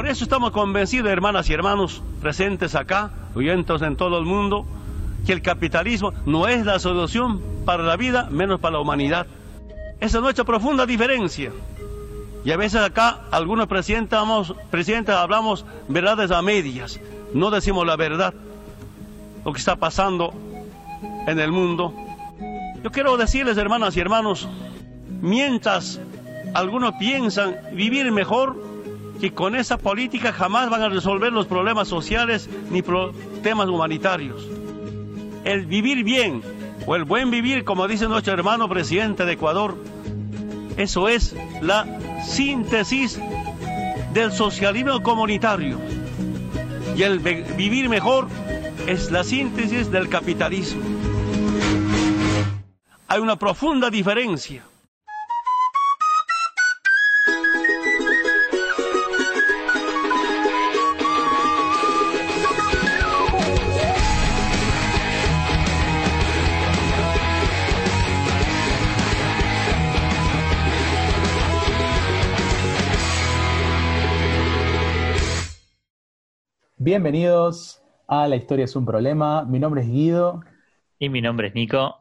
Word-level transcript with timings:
Por 0.00 0.08
eso 0.08 0.24
estamos 0.24 0.52
convencidos, 0.52 1.12
hermanas 1.12 1.50
y 1.50 1.52
hermanos 1.52 2.02
presentes 2.22 2.74
acá, 2.74 3.10
oyentes 3.34 3.82
en 3.82 3.96
todo 3.96 4.16
el 4.16 4.24
mundo, 4.24 4.64
que 5.26 5.34
el 5.34 5.42
capitalismo 5.42 6.14
no 6.24 6.48
es 6.48 6.64
la 6.64 6.78
solución 6.78 7.42
para 7.66 7.82
la 7.82 7.98
vida, 7.98 8.26
menos 8.30 8.60
para 8.60 8.76
la 8.76 8.80
humanidad. 8.80 9.26
Esa 10.00 10.16
es 10.16 10.22
nuestra 10.22 10.44
profunda 10.44 10.86
diferencia. 10.86 11.52
Y 12.46 12.50
a 12.50 12.56
veces 12.56 12.80
acá 12.80 13.24
algunos 13.30 13.66
presidentes, 13.66 14.18
presidentes 14.70 15.14
hablamos 15.14 15.66
verdades 15.86 16.30
a 16.30 16.40
medias, 16.40 16.98
no 17.34 17.50
decimos 17.50 17.86
la 17.86 17.96
verdad, 17.96 18.32
lo 19.44 19.52
que 19.52 19.58
está 19.58 19.76
pasando 19.76 20.32
en 21.26 21.38
el 21.38 21.52
mundo. 21.52 21.92
Yo 22.82 22.90
quiero 22.90 23.18
decirles, 23.18 23.58
hermanas 23.58 23.94
y 23.98 24.00
hermanos, 24.00 24.48
mientras 25.20 26.00
algunos 26.54 26.94
piensan 26.94 27.54
vivir 27.74 28.10
mejor, 28.12 28.79
que 29.20 29.32
con 29.32 29.54
esa 29.54 29.76
política 29.76 30.32
jamás 30.32 30.70
van 30.70 30.82
a 30.82 30.88
resolver 30.88 31.32
los 31.32 31.46
problemas 31.46 31.88
sociales 31.88 32.48
ni 32.70 32.82
temas 33.42 33.68
humanitarios. 33.68 34.46
El 35.44 35.66
vivir 35.66 36.04
bien 36.04 36.42
o 36.86 36.96
el 36.96 37.04
buen 37.04 37.30
vivir, 37.30 37.64
como 37.64 37.86
dice 37.86 38.08
nuestro 38.08 38.32
hermano 38.32 38.68
presidente 38.68 39.24
de 39.26 39.32
Ecuador, 39.32 39.76
eso 40.76 41.08
es 41.08 41.36
la 41.60 41.86
síntesis 42.24 43.20
del 44.14 44.32
socialismo 44.32 45.02
comunitario. 45.02 45.78
Y 46.96 47.02
el 47.02 47.18
vivir 47.18 47.88
mejor 47.88 48.28
es 48.86 49.10
la 49.10 49.22
síntesis 49.22 49.90
del 49.90 50.08
capitalismo. 50.08 50.82
Hay 53.06 53.20
una 53.20 53.36
profunda 53.36 53.90
diferencia. 53.90 54.69
Bienvenidos 76.82 77.82
a 78.06 78.26
La 78.26 78.36
Historia 78.36 78.64
es 78.64 78.74
un 78.74 78.86
Problema. 78.86 79.44
Mi 79.44 79.58
nombre 79.58 79.82
es 79.82 79.88
Guido. 79.88 80.40
Y 80.98 81.10
mi 81.10 81.20
nombre 81.20 81.48
es 81.48 81.54
Nico. 81.54 81.94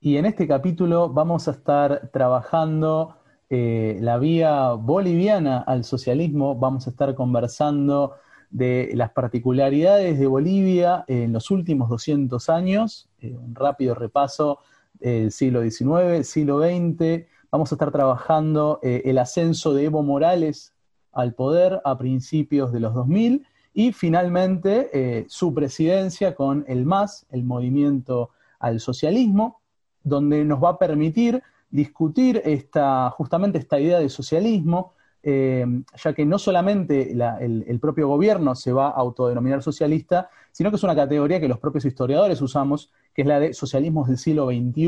Y 0.00 0.16
en 0.16 0.26
este 0.26 0.48
capítulo 0.48 1.10
vamos 1.10 1.46
a 1.46 1.52
estar 1.52 2.10
trabajando 2.12 3.18
eh, 3.48 3.96
la 4.00 4.18
vía 4.18 4.72
boliviana 4.72 5.58
al 5.58 5.84
socialismo. 5.84 6.56
Vamos 6.56 6.88
a 6.88 6.90
estar 6.90 7.14
conversando 7.14 8.16
de 8.50 8.90
las 8.94 9.12
particularidades 9.12 10.18
de 10.18 10.26
Bolivia 10.26 11.04
en 11.06 11.32
los 11.32 11.52
últimos 11.52 11.88
200 11.88 12.48
años. 12.48 13.08
Eh, 13.20 13.36
un 13.36 13.54
rápido 13.54 13.94
repaso 13.94 14.58
del 14.94 15.30
siglo 15.30 15.62
XIX, 15.62 16.28
siglo 16.28 16.58
XX. 16.58 17.28
Vamos 17.52 17.70
a 17.70 17.76
estar 17.76 17.92
trabajando 17.92 18.80
eh, 18.82 19.02
el 19.04 19.18
ascenso 19.18 19.72
de 19.72 19.84
Evo 19.84 20.02
Morales 20.02 20.74
al 21.12 21.34
poder 21.34 21.80
a 21.84 21.96
principios 21.96 22.72
de 22.72 22.80
los 22.80 22.92
2000 22.92 23.46
y 23.78 23.92
finalmente 23.92 24.90
eh, 24.92 25.26
su 25.28 25.54
presidencia 25.54 26.34
con 26.34 26.64
el 26.66 26.84
MAS, 26.84 27.26
el 27.30 27.44
Movimiento 27.44 28.30
al 28.58 28.80
Socialismo, 28.80 29.60
donde 30.02 30.44
nos 30.44 30.60
va 30.60 30.70
a 30.70 30.78
permitir 30.78 31.40
discutir 31.70 32.42
esta, 32.44 33.08
justamente 33.10 33.56
esta 33.56 33.78
idea 33.78 34.00
de 34.00 34.08
socialismo, 34.08 34.94
eh, 35.22 35.64
ya 35.94 36.12
que 36.12 36.26
no 36.26 36.40
solamente 36.40 37.12
el, 37.12 37.78
propio 37.80 38.08
gobierno 38.08 38.56
se 38.56 38.72
va 38.72 38.88
a 38.88 38.94
autodenominar 38.94 39.62
socialista, 39.62 40.28
sino 40.50 40.70
que 40.70 40.76
es 40.76 40.82
una 40.82 40.96
categoría 40.96 41.38
que 41.38 41.46
los 41.46 41.60
propios 41.60 41.84
historiadores 41.84 42.42
usamos, 42.42 42.92
que 43.14 43.22
es 43.22 43.28
la 43.28 43.38
de 43.38 43.54
socialismos 43.54 44.08
del 44.08 44.18
siglo 44.18 44.46
XXI, 44.48 44.86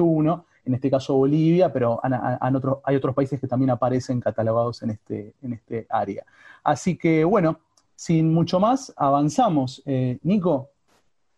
en 0.64 0.74
este 0.74 0.90
caso 0.90 1.14
Bolivia, 1.14 1.72
pero 1.72 2.00
hay 2.02 2.96
otros 2.96 3.14
países 3.14 3.40
que 3.40 3.46
también 3.46 3.70
aparecen 3.70 4.18
catalogados 4.18 4.82
en 4.82 4.90
este, 4.90 5.34
en 5.42 5.52
este 5.52 5.86
área. 5.88 6.24
Así 6.64 6.98
que, 6.98 7.24
bueno, 7.24 7.60
sin 8.00 8.32
mucho 8.32 8.58
más, 8.60 8.94
avanzamos. 8.96 9.82
Eh, 9.84 10.18
Nico, 10.22 10.70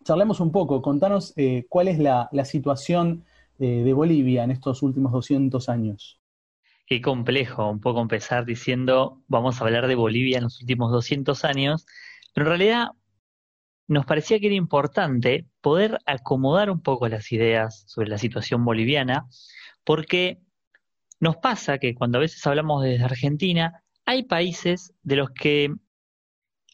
charlemos 0.04 0.38
un 0.38 0.52
poco, 0.52 0.80
contanos 0.80 1.32
eh, 1.34 1.66
cuál 1.68 1.88
es 1.88 1.98
la, 1.98 2.28
situación 2.44 3.24
eh, 3.58 3.82
de 3.82 3.92
Bolivia 3.92 4.44
en 4.44 4.52
estos 4.52 4.80
últimos 4.84 5.10
200 5.10 5.68
años. 5.68 6.20
Qué 6.86 7.00
complejo 7.00 7.68
un 7.68 7.80
poco 7.80 8.00
empezar 8.00 8.44
diciendo 8.44 9.24
vamos 9.26 9.60
a 9.60 9.64
hablar 9.64 9.88
de 9.88 9.96
Bolivia 9.96 10.36
en 10.38 10.44
los 10.44 10.60
últimos 10.60 10.92
200 10.92 11.44
años, 11.44 11.84
pero 12.32 12.46
en 12.46 12.50
realidad 12.50 12.86
nos 13.88 14.06
parecía 14.06 14.38
que 14.38 14.46
era 14.46 14.54
importante 14.54 15.48
poder 15.62 15.98
acomodar 16.06 16.70
un 16.70 16.80
poco 16.80 17.08
las 17.08 17.32
ideas 17.32 17.82
sobre 17.88 18.08
la 18.08 18.18
situación 18.18 18.64
boliviana, 18.64 19.26
porque 19.82 20.38
nos 21.18 21.38
pasa 21.38 21.78
que 21.78 21.96
cuando 21.96 22.18
a 22.18 22.20
veces 22.20 22.46
hablamos 22.46 22.84
desde 22.84 23.04
Argentina, 23.04 23.82
hay 24.04 24.22
países 24.22 24.94
de 25.02 25.16
los 25.16 25.30
que 25.30 25.74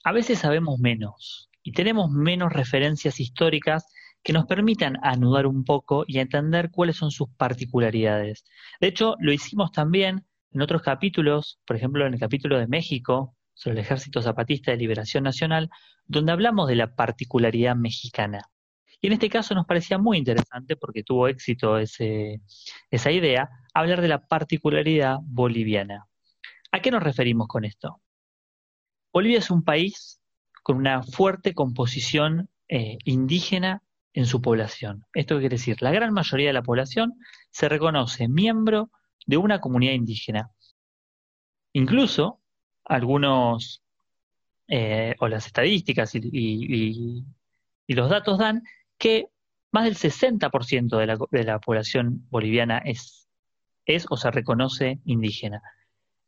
a 0.09 0.13
veces 0.13 0.39
sabemos 0.39 0.79
menos 0.81 1.51
y 1.63 1.73
tenemos 1.73 2.11
menos 2.11 2.51
referencias 2.51 3.21
históricas 3.21 3.85
que 4.23 4.33
nos 4.33 4.47
permitan 4.47 4.97
anudar 5.03 5.47
un 5.47 5.65
poco 5.65 6.05
y 6.07 6.19
entender 6.19 6.71
cuáles 6.71 6.97
son 6.97 7.11
sus 7.11 7.29
particularidades. 7.37 8.47
De 8.81 8.87
hecho, 8.87 9.17
lo 9.19 9.35
hicimos 9.35 9.71
también 9.71 10.25
en 10.51 10.63
otros 10.63 10.81
capítulos, 10.81 11.61
por 11.67 11.77
ejemplo, 11.77 12.07
en 12.07 12.15
el 12.15 12.21
capítulo 12.21 12.59
de 12.59 12.67
México, 12.67 13.37
sobre 13.53 13.75
el 13.75 13.85
Ejército 13.85 14.23
Zapatista 14.23 14.71
de 14.71 14.79
Liberación 14.79 15.25
Nacional, 15.25 15.69
donde 16.07 16.33
hablamos 16.33 16.69
de 16.69 16.77
la 16.77 16.95
particularidad 16.97 17.77
mexicana. 17.77 18.41
Y 19.03 19.09
en 19.09 19.13
este 19.13 19.29
caso 19.29 19.55
nos 19.55 19.67
parecía 19.67 19.99
muy 19.99 20.17
interesante, 20.17 20.77
porque 20.77 21.03
tuvo 21.03 21.29
éxito 21.29 21.77
esa 21.77 23.11
idea, 23.13 23.51
hablar 23.75 24.01
de 24.01 24.09
la 24.09 24.27
particularidad 24.27 25.19
boliviana. 25.21 26.07
¿A 26.73 26.81
qué 26.81 26.91
nos 26.91 27.03
referimos 27.03 27.47
con 27.47 27.67
esto? 27.67 28.01
Bolivia 29.19 29.39
es 29.39 29.51
un 29.51 29.65
país 29.65 30.21
con 30.63 30.77
una 30.77 31.03
fuerte 31.03 31.53
composición 31.53 32.49
eh, 32.69 32.99
indígena 33.03 33.83
en 34.13 34.27
su 34.27 34.41
población. 34.41 35.07
Esto 35.13 35.41
quiere 35.41 35.57
decir, 35.57 35.83
la 35.83 35.91
gran 35.91 36.13
mayoría 36.13 36.47
de 36.47 36.53
la 36.53 36.63
población 36.63 37.15
se 37.51 37.69
reconoce 37.69 38.29
miembro 38.29 38.93
de 39.27 39.37
una 39.37 39.61
comunidad 39.61 39.95
indígena. 39.95 40.53
Incluso 41.73 42.39
algunos, 42.85 43.83
eh, 44.69 45.17
o 45.19 45.27
las 45.27 45.47
estadísticas 45.47 46.15
y, 46.15 47.25
los 47.89 48.09
datos 48.09 48.39
dan 48.39 48.63
que 48.99 49.27
más 49.73 49.83
del 49.83 49.97
60% 49.97 50.97
de 50.97 51.07
la, 51.09 51.19
de 51.33 51.43
la 51.43 51.59
población 51.59 52.25
boliviana 52.31 52.79
es, 52.79 53.27
es 53.85 54.07
o 54.11 54.17
se 54.17 54.31
reconoce 54.31 55.01
indígena. 55.07 55.61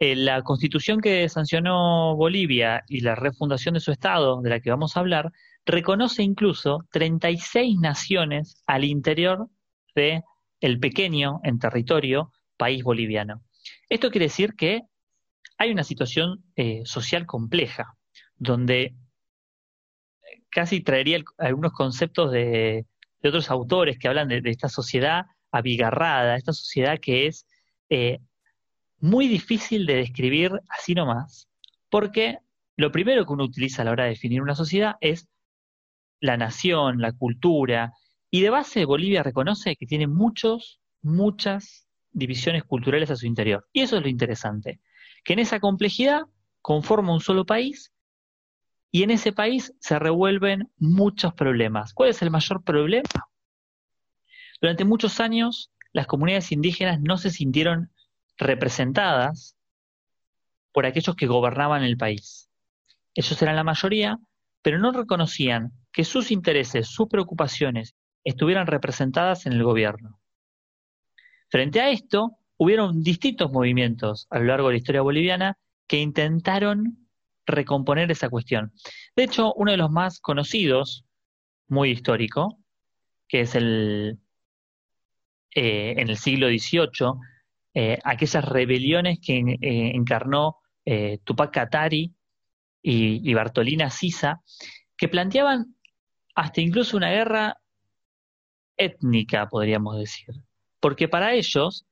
Eh, 0.02 0.16
la 0.16 0.40
constitución 0.42 1.02
que 1.02 1.28
sancionó 1.28 2.16
Bolivia 2.16 2.82
y 2.88 3.00
la 3.00 3.14
refundación 3.14 3.74
de 3.74 3.80
su 3.80 3.92
Estado, 3.92 4.40
de 4.40 4.48
la 4.48 4.60
que 4.60 4.70
vamos 4.70 4.96
a 4.96 5.00
hablar, 5.00 5.30
reconoce 5.66 6.22
incluso 6.22 6.86
36 6.90 7.78
naciones 7.78 8.62
al 8.66 8.84
interior 8.84 9.48
de 9.94 10.22
el 10.60 10.80
pequeño 10.80 11.40
en 11.44 11.58
territorio 11.58 12.32
país 12.56 12.82
boliviano. 12.82 13.42
Esto 13.90 14.10
quiere 14.10 14.26
decir 14.26 14.54
que 14.54 14.80
hay 15.58 15.70
una 15.70 15.84
situación 15.84 16.44
eh, 16.56 16.80
social 16.86 17.26
compleja, 17.26 17.94
donde 18.36 18.94
casi 20.48 20.80
traería 20.80 21.22
algunos 21.36 21.72
conceptos 21.72 22.32
de, 22.32 22.86
otros 23.22 23.50
autores 23.50 23.98
que 23.98 24.08
hablan 24.08 24.28
de, 24.28 24.40
esta 24.46 24.70
sociedad 24.70 25.26
abigarrada, 25.52 26.36
esta 26.36 26.54
sociedad 26.54 26.98
que 26.98 27.26
es 27.26 27.46
eh, 27.90 28.20
muy 29.00 29.28
difícil 29.28 29.86
de 29.86 29.96
describir 29.96 30.60
así 30.68 30.94
nomás, 30.94 31.48
porque 31.88 32.38
lo 32.76 32.92
primero 32.92 33.26
que 33.26 33.32
uno 33.32 33.44
utiliza 33.44 33.82
a 33.82 33.84
la 33.84 33.92
hora 33.92 34.04
de 34.04 34.10
definir 34.10 34.42
una 34.42 34.54
sociedad 34.54 34.96
es 35.00 35.28
la 36.20 36.36
nación, 36.36 37.00
la 37.00 37.12
cultura, 37.12 37.92
y 38.30 38.42
de 38.42 38.50
base 38.50 38.84
Bolivia 38.84 39.22
reconoce 39.22 39.76
que 39.76 39.86
tiene 39.86 40.06
muchos, 40.06 40.80
muchas 41.02 41.88
divisiones 42.12 42.64
culturales 42.64 43.10
a 43.10 43.16
su 43.16 43.26
interior. 43.26 43.66
Y 43.72 43.80
eso 43.80 43.96
es 43.96 44.02
lo 44.02 44.08
interesante, 44.08 44.80
que 45.24 45.32
en 45.32 45.40
esa 45.40 45.60
complejidad 45.60 46.22
conforma 46.60 47.12
un 47.12 47.20
solo 47.20 47.44
país 47.44 47.92
y 48.92 49.02
en 49.02 49.10
ese 49.10 49.32
país 49.32 49.72
se 49.80 49.98
revuelven 49.98 50.70
muchos 50.76 51.32
problemas. 51.34 51.94
¿Cuál 51.94 52.10
es 52.10 52.22
el 52.22 52.30
mayor 52.30 52.62
problema? 52.62 53.28
Durante 54.60 54.84
muchos 54.84 55.20
años 55.20 55.72
las 55.92 56.06
comunidades 56.06 56.52
indígenas 56.52 57.00
no 57.00 57.16
se 57.16 57.30
sintieron 57.30 57.90
representadas 58.40 59.56
por 60.72 60.86
aquellos 60.86 61.14
que 61.14 61.26
gobernaban 61.26 61.82
el 61.82 61.96
país. 61.96 62.48
Ellos 63.14 63.40
eran 63.42 63.56
la 63.56 63.64
mayoría, 63.64 64.18
pero 64.62 64.78
no 64.78 64.92
reconocían 64.92 65.72
que 65.92 66.04
sus 66.04 66.30
intereses, 66.30 66.88
sus 66.88 67.08
preocupaciones 67.08 67.94
estuvieran 68.24 68.66
representadas 68.66 69.46
en 69.46 69.52
el 69.52 69.62
gobierno. 69.62 70.20
Frente 71.48 71.80
a 71.80 71.90
esto, 71.90 72.36
hubieron 72.56 73.02
distintos 73.02 73.50
movimientos 73.50 74.26
a 74.30 74.38
lo 74.38 74.44
largo 74.46 74.68
de 74.68 74.74
la 74.74 74.78
historia 74.78 75.02
boliviana 75.02 75.56
que 75.86 75.98
intentaron 75.98 77.08
recomponer 77.46 78.10
esa 78.10 78.28
cuestión. 78.28 78.72
De 79.16 79.24
hecho, 79.24 79.52
uno 79.54 79.72
de 79.72 79.76
los 79.76 79.90
más 79.90 80.20
conocidos, 80.20 81.04
muy 81.66 81.90
histórico, 81.90 82.58
que 83.26 83.40
es 83.40 83.54
el 83.54 84.18
eh, 85.54 85.94
en 85.96 86.08
el 86.08 86.16
siglo 86.16 86.46
XVIII, 86.46 87.14
eh, 87.74 87.98
aquellas 88.04 88.44
rebeliones 88.44 89.18
que 89.24 89.38
eh, 89.38 89.56
encarnó 89.94 90.56
Tupac 91.22 91.52
Katari 91.52 92.12
y, 92.82 93.30
y 93.30 93.34
Bartolina 93.34 93.90
Sisa, 93.90 94.40
que 94.96 95.06
planteaban 95.06 95.76
hasta 96.34 96.60
incluso 96.60 96.96
una 96.96 97.10
guerra 97.10 97.58
étnica, 98.76 99.48
podríamos 99.48 99.98
decir. 99.98 100.34
Porque 100.80 101.06
para 101.06 101.34
ellos 101.34 101.86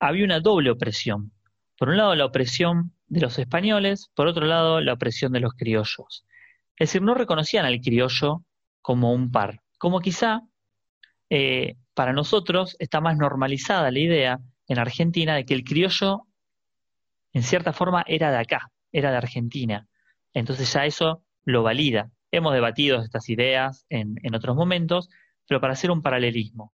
había 0.00 0.24
una 0.24 0.40
doble 0.40 0.70
opresión. 0.70 1.30
Por 1.78 1.90
un 1.90 1.98
lado, 1.98 2.14
la 2.16 2.24
opresión 2.24 2.92
de 3.06 3.20
los 3.20 3.38
españoles, 3.38 4.10
por 4.14 4.26
otro 4.26 4.46
lado, 4.46 4.80
la 4.80 4.94
opresión 4.94 5.32
de 5.32 5.40
los 5.40 5.52
criollos. 5.54 6.24
Es 6.76 6.88
decir, 6.88 7.02
no 7.02 7.14
reconocían 7.14 7.66
al 7.66 7.80
criollo 7.80 8.42
como 8.80 9.12
un 9.12 9.30
par, 9.30 9.60
como 9.78 10.00
quizá 10.00 10.40
eh, 11.28 11.76
para 11.94 12.12
nosotros 12.12 12.76
está 12.78 13.00
más 13.00 13.16
normalizada 13.16 13.90
la 13.90 13.98
idea 13.98 14.40
en 14.70 14.78
Argentina 14.78 15.34
de 15.34 15.44
que 15.44 15.52
el 15.52 15.64
criollo, 15.64 16.28
en 17.32 17.42
cierta 17.42 17.72
forma, 17.72 18.04
era 18.06 18.30
de 18.30 18.38
acá, 18.38 18.70
era 18.92 19.10
de 19.10 19.16
Argentina. 19.16 19.88
Entonces 20.32 20.72
ya 20.72 20.86
eso 20.86 21.24
lo 21.44 21.64
valida. 21.64 22.12
Hemos 22.30 22.52
debatido 22.54 23.02
estas 23.02 23.28
ideas 23.28 23.84
en, 23.88 24.16
otros 24.32 24.54
momentos, 24.54 25.08
pero 25.48 25.60
para 25.60 25.72
hacer 25.72 25.90
un 25.90 26.02
paralelismo. 26.02 26.72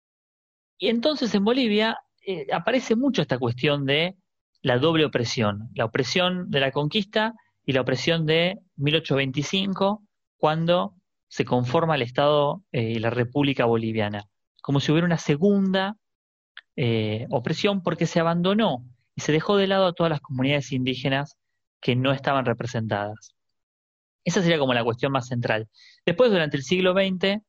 Y 0.79 0.87
entonces 0.87 1.35
en 1.35 1.43
Bolivia 1.43 1.99
eh, 2.25 2.47
aparece 2.53 2.95
mucho 2.95 3.23
esta 3.23 3.39
cuestión 3.39 3.85
de 3.87 4.15
la 4.63 4.79
doble 4.79 5.05
opresión, 5.05 5.69
la 5.75 5.87
opresión 5.87 6.49
de 6.49 6.61
la 6.61 6.71
conquista 6.71 7.35
y 7.67 7.73
la 7.73 7.81
opresión 7.81 8.25
de 8.25 8.61
1825, 8.77 10.05
cuando 10.37 10.95
se 11.27 11.45
conforma 11.45 11.97
el 11.97 12.03
Estado 12.03 12.63
eh, 12.71 12.83
y 12.83 12.99
la 13.01 13.11
República 13.11 13.65
Boliviana, 13.65 14.29
como 14.63 14.79
si 14.79 14.93
hubiera 14.93 15.07
una 15.07 15.19
segunda 15.19 15.97
eh, 16.76 17.26
opresión 17.31 17.82
porque 17.82 18.06
se 18.06 18.20
abandonó 18.20 18.84
y 19.14 19.20
se 19.22 19.32
dejó 19.32 19.56
de 19.56 19.67
lado 19.67 19.87
a 19.87 19.93
todas 19.93 20.11
las 20.11 20.20
comunidades 20.20 20.72
indígenas 20.72 21.37
que 21.81 21.96
no 21.96 22.12
estaban 22.12 22.44
representadas. 22.44 23.34
Esa 24.25 24.43
sería 24.43 24.58
como 24.58 24.75
la 24.75 24.84
cuestión 24.84 25.12
más 25.12 25.28
central. 25.28 25.69
Después, 26.05 26.31
durante 26.31 26.56
el 26.56 26.62
siglo 26.62 26.93
XX, 26.93 27.43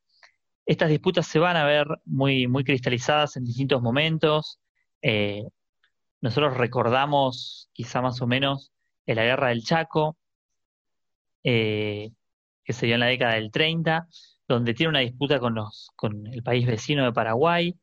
estas 0.66 0.88
disputas 0.88 1.26
se 1.26 1.38
van 1.38 1.56
a 1.56 1.64
ver 1.64 1.86
muy, 2.04 2.46
muy 2.46 2.64
cristalizadas 2.64 3.36
en 3.36 3.44
distintos 3.44 3.82
momentos. 3.82 4.58
Eh, 5.02 5.44
nosotros 6.20 6.56
recordamos 6.56 7.68
quizá 7.72 8.00
más 8.00 8.20
o 8.22 8.26
menos 8.26 8.72
la 9.06 9.24
guerra 9.24 9.48
del 9.48 9.64
Chaco, 9.64 10.16
eh, 11.44 12.10
que 12.64 12.72
se 12.72 12.86
dio 12.86 12.94
en 12.94 13.00
la 13.00 13.06
década 13.06 13.34
del 13.34 13.50
30, 13.50 14.08
donde 14.48 14.74
tiene 14.74 14.90
una 14.90 15.00
disputa 15.00 15.40
con 15.40 16.26
el 16.26 16.42
país 16.42 16.66
vecino 16.66 17.04
de 17.04 17.12
Paraguay, 17.12 17.76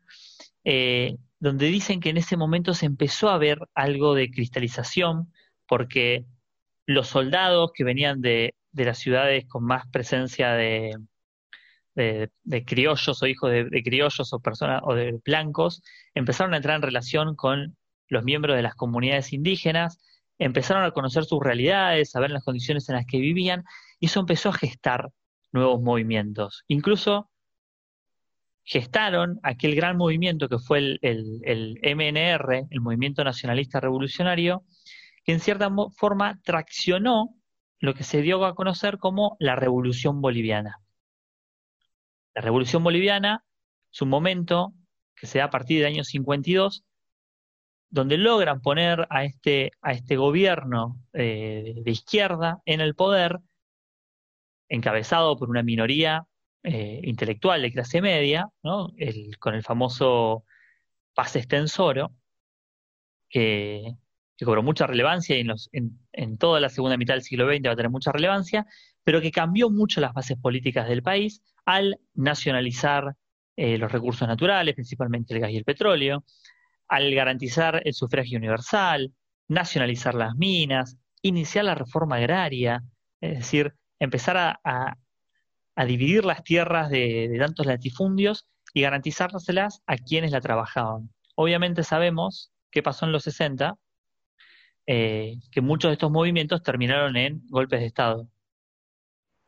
eh, 0.71 1.18
donde 1.39 1.66
dicen 1.66 2.00
que 2.00 2.12
en 2.12 2.18
ese 2.18 2.38
momento 2.38 2.75
se 2.75 2.86
empezó 2.86 3.30
a 3.30 3.39
ver 3.39 3.57
algo 3.74 4.13
de 4.13 4.30
cristalización, 4.30 5.33
porque 5.68 6.25
los 6.86 7.07
soldados 7.07 7.71
que 7.74 7.83
venían 7.83 8.21
de, 8.21 8.54
las 8.74 9.00
ciudades 9.00 9.45
con 9.48 9.63
más 9.66 9.88
presencia 9.92 10.51
de, 10.54 10.95
criollos 12.68 13.24
o 13.24 13.25
hijos 13.25 13.51
de, 13.51 13.81
criollos 13.83 14.31
o 14.31 14.39
personas 14.42 14.81
o 14.83 14.94
de 14.94 15.19
blancos 15.25 15.81
empezaron 16.13 16.54
a 16.54 16.57
entrar 16.57 16.75
en 16.75 16.83
relación 16.83 17.36
con 17.36 17.75
los 18.07 18.24
miembros 18.24 18.56
de 18.56 18.62
las 18.62 18.75
comunidades 18.75 19.33
indígenas, 19.33 19.98
empezaron 20.38 20.83
a 20.83 20.92
conocer 20.92 21.25
sus 21.25 21.39
realidades, 21.42 22.15
a 22.15 22.19
ver 22.19 22.30
las 22.30 22.44
condiciones 22.44 22.88
en 22.89 22.95
las 22.95 23.07
que 23.07 23.18
vivían, 23.18 23.63
y 24.00 24.06
eso 24.06 24.19
empezó 24.19 24.50
a 24.50 24.54
gestar 24.54 25.10
nuevos 25.51 25.81
movimientos. 25.81 26.63
Incluso 26.68 27.29
gestaron 28.69 29.39
aquel 29.42 29.74
gran 29.74 29.98
movimiento 29.98 30.48
que 30.48 30.60
fue 30.60 31.00
el, 31.01 31.80
MNR, 31.81 32.68
el 32.69 32.81
Movimiento 32.81 33.24
Nacionalista 33.24 33.80
Revolucionario, 33.80 34.63
que 35.24 35.31
en 35.31 35.39
cierta 35.39 35.71
forma 35.98 36.39
traccionó 36.44 37.36
lo 37.80 37.95
que 37.95 38.04
se 38.04 38.21
dio 38.21 38.45
a 38.45 38.54
conocer 38.54 39.00
como 39.00 39.38
la 39.39 39.56
Revolución 39.56 40.21
Boliviana. 40.21 40.77
La 42.36 42.44
Revolución 42.44 42.83
Boliviana 42.83 43.44
es 43.92 44.04
un 44.04 44.10
momento 44.10 44.74
que 45.15 45.25
se 45.25 45.39
da 45.39 45.45
a 45.45 45.50
partir 45.50 45.80
del 45.80 45.88
año 45.88 46.04
52, 46.04 46.86
donde 47.89 48.19
logran 48.19 48.62
poner 48.62 49.07
a 49.10 49.24
este, 49.24 49.72
este 49.81 50.15
gobierno 50.15 51.01
eh, 51.13 51.74
de 51.83 51.92
izquierda 51.92 52.62
en 52.65 52.81
el 52.81 52.94
poder, 52.94 53.39
encabezado 54.68 55.36
por 55.38 55.50
una 55.50 55.63
minoría 55.63 56.27
eh, 56.64 57.00
intelectual 57.04 57.62
de 57.62 57.72
clase 57.72 58.02
media, 58.02 58.50
con 59.40 59.56
el 59.56 59.64
famoso 59.64 60.44
Paz 61.14 61.36
Extensoro, 61.36 62.14
que, 63.30 63.96
cobró 64.44 64.64
mucha 64.64 64.88
relevancia 64.88 65.38
y 65.38 65.42
en, 65.74 66.00
en, 66.14 66.38
toda 66.38 66.62
la 66.62 66.70
segunda 66.70 66.96
mitad 66.96 67.14
del 67.14 67.24
siglo 67.24 67.46
XX 67.46 67.68
va 67.68 67.72
a 67.74 67.76
tener 67.76 67.92
mucha 67.92 68.14
relevancia, 68.14 68.66
pero 69.04 69.20
que 69.22 69.32
cambió 69.32 69.70
mucho 69.70 70.00
las 70.00 70.14
bases 70.14 70.38
políticas 70.38 70.88
del 70.88 71.04
país 71.04 71.42
al 71.66 72.00
nacionalizar 72.14 73.16
eh, 73.58 73.78
los 73.78 73.92
recursos 73.92 74.26
naturales, 74.26 74.74
principalmente 74.74 75.34
el 75.34 75.42
gas 75.42 75.52
y 75.52 75.58
el 75.58 75.66
petróleo, 75.66 76.24
al 76.88 77.14
garantizar 77.14 77.82
el 77.84 77.94
sufragio 77.94 78.38
universal, 78.38 79.14
nacionalizar 79.50 80.16
las 80.16 80.36
minas, 80.36 80.98
iniciar 81.22 81.66
la 81.66 81.76
reforma 81.76 82.16
agraria, 82.16 82.82
es 83.20 83.40
decir, 83.40 83.74
empezar 84.00 84.38
a, 84.38 84.96
dividir 85.86 86.26
las 86.26 86.44
tierras 86.44 86.90
de, 86.90 87.36
tantos 87.40 87.66
latifundios 87.66 88.48
y 88.74 88.81
garantizárselas 88.81 89.81
a 89.88 89.98
quienes 89.98 90.31
la 90.31 90.42
trabajaban. 90.42 91.10
Obviamente 91.36 91.84
sabemos 91.84 92.52
qué 92.72 92.84
pasó 92.84 93.06
en 93.06 93.12
los 93.12 93.24
60, 93.24 93.76
eh, 94.88 95.38
que 95.52 95.62
muchos 95.62 95.90
de 95.90 95.94
estos 95.94 96.12
movimientos 96.12 96.64
terminaron 96.64 97.16
en 97.16 97.42
golpes 97.50 97.80
de 97.80 97.86
Estado. 97.86 98.28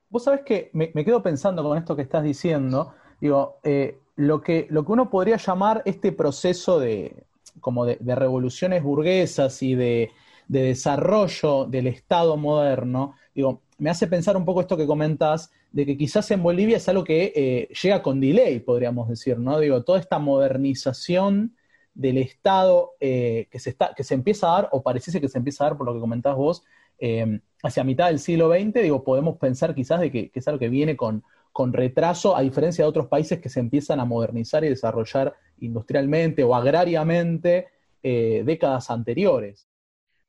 Vos 0.09 0.25
sabés 0.25 0.41
que 0.41 0.69
me, 0.73 0.91
quedo 0.91 1.23
pensando 1.23 1.63
con 1.63 1.77
esto 1.77 1.95
que 1.95 2.01
estás 2.01 2.23
diciendo, 2.23 2.93
digo, 3.19 3.59
eh, 3.63 3.97
lo, 4.15 4.41
que, 4.41 4.67
lo 4.69 4.85
que 4.85 4.91
uno 4.91 5.09
podría 5.09 5.37
llamar 5.37 5.81
este 5.85 6.11
proceso 6.11 6.79
de, 6.79 7.25
como 7.59 7.85
de, 7.85 7.97
revoluciones 8.15 8.83
burguesas 8.83 9.61
y 9.63 9.75
de, 9.75 10.11
desarrollo 10.47 11.65
del 11.65 11.87
Estado 11.87 12.35
moderno, 12.35 13.15
digo, 13.33 13.61
me 13.81 13.89
hace 13.89 14.05
pensar 14.05 14.37
un 14.37 14.45
poco 14.45 14.61
esto 14.61 14.77
que 14.77 14.85
comentas, 14.85 15.51
de 15.71 15.87
que 15.87 15.97
quizás 15.97 16.29
en 16.29 16.43
Bolivia 16.43 16.77
es 16.77 16.87
algo 16.87 17.03
que 17.03 17.33
eh, 17.35 17.67
llega 17.81 18.03
con 18.03 18.21
delay, 18.21 18.59
podríamos 18.59 19.09
decir, 19.09 19.39
¿no? 19.39 19.59
Digo, 19.59 19.83
toda 19.83 19.99
esta 19.99 20.19
modernización 20.19 21.55
del 21.95 22.19
Estado 22.19 22.91
eh, 22.99 23.47
que, 23.49 23.57
se 23.57 23.71
está, 23.71 23.95
que 23.95 24.03
se 24.03 24.13
empieza 24.13 24.47
a 24.47 24.61
dar, 24.61 24.69
o 24.71 24.83
pareciese 24.83 25.19
que 25.19 25.27
se 25.27 25.39
empieza 25.39 25.63
a 25.63 25.69
dar 25.69 25.77
por 25.77 25.87
lo 25.87 25.95
que 25.95 25.99
comentás 25.99 26.35
vos, 26.35 26.63
eh, 26.99 27.39
hacia 27.63 27.83
mitad 27.83 28.09
del 28.09 28.19
siglo 28.19 28.51
XX, 28.53 28.83
digo, 28.83 29.03
podemos 29.03 29.37
pensar 29.37 29.73
quizás 29.73 29.99
de 29.99 30.11
que, 30.11 30.31
es 30.31 30.47
algo 30.47 30.59
que 30.59 30.69
viene 30.69 30.95
con, 30.95 31.23
con 31.51 31.73
retraso, 31.73 32.37
a 32.37 32.41
diferencia 32.41 32.85
de 32.85 32.89
otros 32.89 33.07
países 33.07 33.39
que 33.39 33.49
se 33.49 33.61
empiezan 33.61 33.99
a 33.99 34.05
modernizar 34.05 34.63
y 34.63 34.69
desarrollar 34.69 35.33
industrialmente 35.59 36.43
o 36.43 36.53
agrariamente 36.53 37.69
décadas 38.03 38.91
anteriores. 38.91 39.67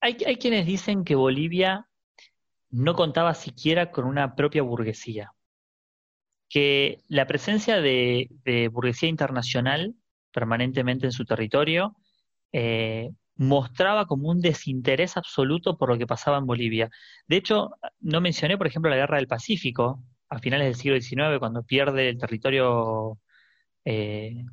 Hay, 0.00 0.14
quienes 0.14 0.66
dicen 0.66 1.04
que 1.04 1.14
Bolivia 1.14 1.87
no 2.73 2.95
contaba 2.95 3.35
siquiera 3.35 3.93
con 3.93 4.07
una 4.07 4.35
propia 4.35 4.62
burguesía, 4.62 5.33
que 6.49 6.99
la 7.09 7.26
presencia 7.26 7.81
de, 7.81 8.29
burguesía 8.73 9.09
internacional 9.09 9.95
permanentemente 10.33 11.07
en 11.07 11.12
su 11.12 11.25
territorio 11.25 11.97
eh, 12.52 13.11
mostraba 13.37 14.07
como 14.07 14.31
un 14.31 14.41
desinterés 14.41 15.17
absoluto 15.17 15.76
por 15.79 15.91
lo 15.91 15.99
que 15.99 16.07
pasaba 16.07 16.38
en 16.38 16.47
Bolivia. 16.47 16.91
De 17.26 17.37
hecho, 17.37 17.71
no 18.00 18.21
mencioné, 18.21 18.59
por 18.59 18.67
ejemplo, 18.67 18.91
la 18.91 18.97
Guerra 18.97 19.17
del 19.19 19.29
Pacífico, 19.29 20.02
a 20.29 20.38
finales 20.38 20.67
del 20.67 20.76
siglo 20.76 21.00
XIX, 21.00 21.38
cuando 21.38 21.62
pierde 21.62 22.09
el 22.09 22.19
territorio 22.19 23.19
eh, 23.85 24.45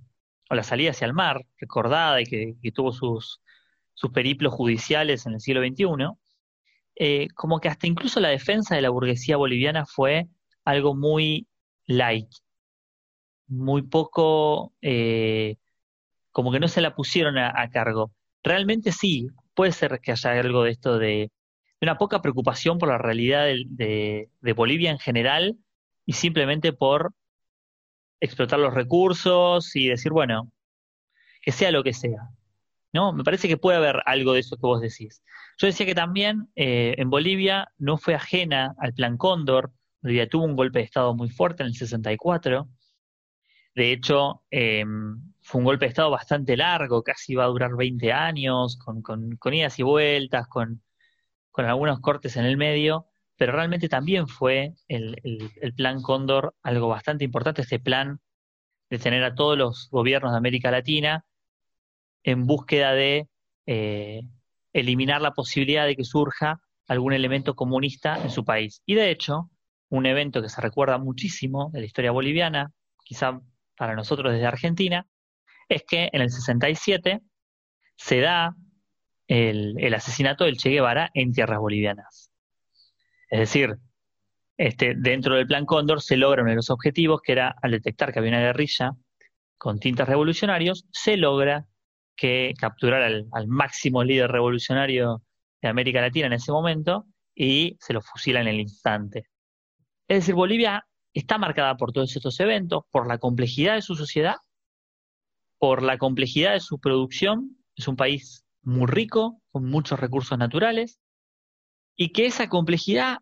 o 0.49 0.55
la 0.55 0.63
salida 0.63 0.91
hacia 0.91 1.05
el 1.07 1.13
mar, 1.13 1.45
recordada 1.57 2.21
y 2.21 2.25
que, 2.25 2.71
tuvo 2.73 2.91
sus, 2.91 3.41
sus, 3.93 4.11
periplos 4.11 4.53
judiciales 4.53 5.25
en 5.25 5.33
el 5.33 5.41
siglo 5.41 5.61
XXI, 5.61 5.85
eh, 6.99 7.27
como 7.35 7.59
que 7.59 7.69
hasta 7.69 7.87
incluso 7.87 8.19
la 8.19 8.29
defensa 8.29 8.75
de 8.75 8.81
la 8.81 8.89
burguesía 8.89 9.37
boliviana 9.37 9.85
fue 9.85 10.27
algo 10.65 10.95
muy 10.95 11.47
light, 11.87 12.29
muy 13.47 13.83
poco, 13.83 14.73
eh, 14.81 15.57
como 16.31 16.51
que 16.51 16.59
no 16.59 16.67
se 16.67 16.81
la 16.81 16.95
pusieron 16.95 17.37
a, 17.37 17.69
cargo. 17.71 18.11
Realmente 18.43 18.91
sí, 18.91 19.27
puede 19.55 19.71
ser 19.71 19.99
que 20.01 20.11
haya 20.11 20.31
algo 20.31 20.63
de 20.63 20.71
esto 20.71 20.99
de, 20.99 21.31
una 21.81 21.97
poca 21.97 22.21
preocupación 22.21 22.77
por 22.77 22.89
la 22.89 22.97
realidad 22.97 23.45
de 23.47 24.53
Bolivia 24.55 24.91
en 24.91 24.99
general 24.99 25.57
y 26.05 26.13
simplemente 26.13 26.73
por 26.73 27.13
explotar 28.19 28.59
los 28.59 28.73
recursos 28.73 29.75
y 29.75 29.87
decir, 29.87 30.11
bueno, 30.11 30.51
que 31.41 31.51
sea 31.51 31.71
lo 31.71 31.83
que 31.83 31.93
sea. 31.93 32.29
¿no? 32.93 33.13
Me 33.13 33.23
parece 33.23 33.47
que 33.47 33.57
puede 33.57 33.77
haber 33.77 34.01
algo 34.05 34.33
de 34.33 34.39
eso 34.41 34.55
que 34.55 34.61
vos 34.61 34.81
decís. 34.81 35.21
Yo 35.59 35.67
decía 35.67 35.85
que 35.85 35.95
también 35.95 36.49
eh, 36.55 36.95
en 36.97 37.09
Bolivia 37.09 37.71
no 37.77 37.97
fue 37.97 38.15
ajena 38.15 38.75
al 38.79 38.93
Plan 38.93 39.17
Cóndor, 39.17 39.73
Bolivia 40.01 40.29
tuvo 40.29 40.45
un 40.45 40.55
golpe 40.55 40.79
de 40.79 40.85
Estado 40.85 41.13
muy 41.13 41.29
fuerte 41.29 41.63
en 41.63 41.67
el 41.67 41.75
64. 41.75 42.69
De 43.75 43.91
hecho, 43.91 44.43
em, 44.49 45.21
fue 45.41 45.59
un 45.59 45.65
golpe 45.65 45.85
de 45.85 45.89
Estado 45.89 46.09
bastante 46.11 46.55
largo, 46.55 47.03
casi 47.03 47.33
iba 47.33 47.43
a 47.43 47.47
durar 47.47 47.75
20 47.75 48.13
años, 48.13 48.77
con, 48.77 49.01
con, 49.01 49.53
idas 49.53 49.77
y 49.79 49.83
vueltas, 49.83 50.47
con, 50.47 50.81
algunos 51.57 51.99
cortes 51.99 52.37
en 52.37 52.45
el 52.45 52.55
medio, 52.55 53.07
pero 53.35 53.51
realmente 53.51 53.89
también 53.89 54.29
fue 54.29 54.75
el, 54.87 55.17
el, 55.61 55.73
Plan 55.73 56.01
Cóndor 56.01 56.55
algo 56.63 56.87
bastante 56.87 57.25
importante, 57.25 57.63
este 57.63 57.79
plan 57.79 58.21
de 58.89 58.99
tener 58.99 59.23
a 59.25 59.35
todos 59.35 59.57
los 59.57 59.89
gobiernos 59.91 60.31
de 60.31 60.37
América 60.37 60.71
Latina 60.71 61.25
en 62.23 62.47
búsqueda 62.47 62.93
de 62.93 63.27
eh, 63.65 64.21
eliminar 64.73 65.21
la 65.21 65.33
posibilidad 65.33 65.85
de 65.85 65.95
que 65.95 66.03
surja 66.03 66.59
algún 66.88 67.13
elemento 67.13 67.55
comunista 67.55 68.21
en 68.21 68.29
su 68.29 68.43
país. 68.43 68.81
Y 68.85 68.95
de 68.95 69.11
hecho, 69.11 69.49
un 69.89 70.05
evento 70.05 70.41
que 70.41 70.49
se 70.49 70.61
recuerda 70.61 70.97
muchísimo 70.97 71.69
de 71.71 71.81
la 71.81 71.85
historia 71.85 72.11
boliviana, 72.11 72.71
quizá 73.03 73.39
para 73.75 73.95
nosotros 73.95 74.33
desde 74.33 74.45
Argentina, 74.45 75.07
es 75.67 75.83
que 75.88 76.09
en 76.11 76.21
el 76.21 76.29
67 76.29 77.21
se 77.95 78.19
da 78.19 78.55
el, 79.27 79.93
asesinato 79.93 80.45
del 80.45 80.57
Che 80.57 80.69
Guevara 80.69 81.11
en 81.13 81.31
tierras 81.31 81.59
bolivianas. 81.59 82.31
Es 83.29 83.39
decir, 83.39 83.77
este, 84.57 84.95
dentro 84.97 85.35
del 85.35 85.47
plan 85.47 85.65
Cóndor 85.65 86.01
se 86.01 86.17
logra 86.17 86.41
uno 86.41 86.49
de 86.49 86.55
los 86.55 86.71
objetivos, 86.71 87.21
que 87.21 87.33
era 87.33 87.55
al 87.61 87.71
detectar 87.71 88.11
que 88.11 88.19
había 88.19 88.31
una 88.31 88.41
guerrilla 88.41 88.91
con 89.57 89.79
tintas 89.79 90.09
revolucionarios, 90.09 90.85
se 90.91 91.17
logra 91.17 91.67
que 92.19 92.53
capturar 92.59 93.01
al, 93.01 93.47
máximo 93.47 94.03
líder 94.03 94.29
revolucionario 94.29 95.23
de 95.61 95.69
América 95.69 96.01
Latina 96.01 96.27
en 96.27 96.33
ese 96.33 96.51
momento 96.51 97.05
y 97.33 97.77
se 97.79 97.93
lo 97.93 98.01
fusila 98.01 98.41
en 98.41 98.49
el 98.49 98.59
instante. 98.59 99.29
Es 100.07 100.19
decir, 100.19 100.35
Bolivia 100.35 100.85
está 101.13 101.38
marcada 101.38 101.77
por 101.77 101.93
todos 101.93 102.13
estos 102.13 102.38
eventos, 102.41 102.83
por 102.91 103.07
la 103.07 103.19
complejidad 103.19 103.75
de 103.75 103.81
su 103.81 103.95
sociedad, 103.95 104.35
por 105.57 105.81
la 105.81 105.97
complejidad 105.97 106.53
de 106.53 106.59
su 106.59 106.79
producción. 106.79 107.57
Es 107.75 107.88
un 107.88 107.95
país 107.95 108.45
muy 108.63 108.88
rico, 108.88 109.41
con 109.51 109.65
muchos 109.65 109.97
recursos 109.97 110.38
naturales, 110.38 110.99
y 111.95 112.11
que 112.11 112.25
esa 112.25 112.49
complejidad 112.49 113.19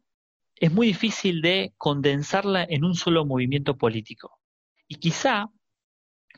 es 0.56 0.72
muy 0.72 0.88
difícil 0.88 1.42
de 1.42 1.74
condensarla 1.78 2.66
en 2.68 2.84
un 2.84 2.96
solo 2.96 3.26
movimiento 3.26 3.78
político. 3.78 4.40
Y 4.88 4.96
quizá, 4.96 5.52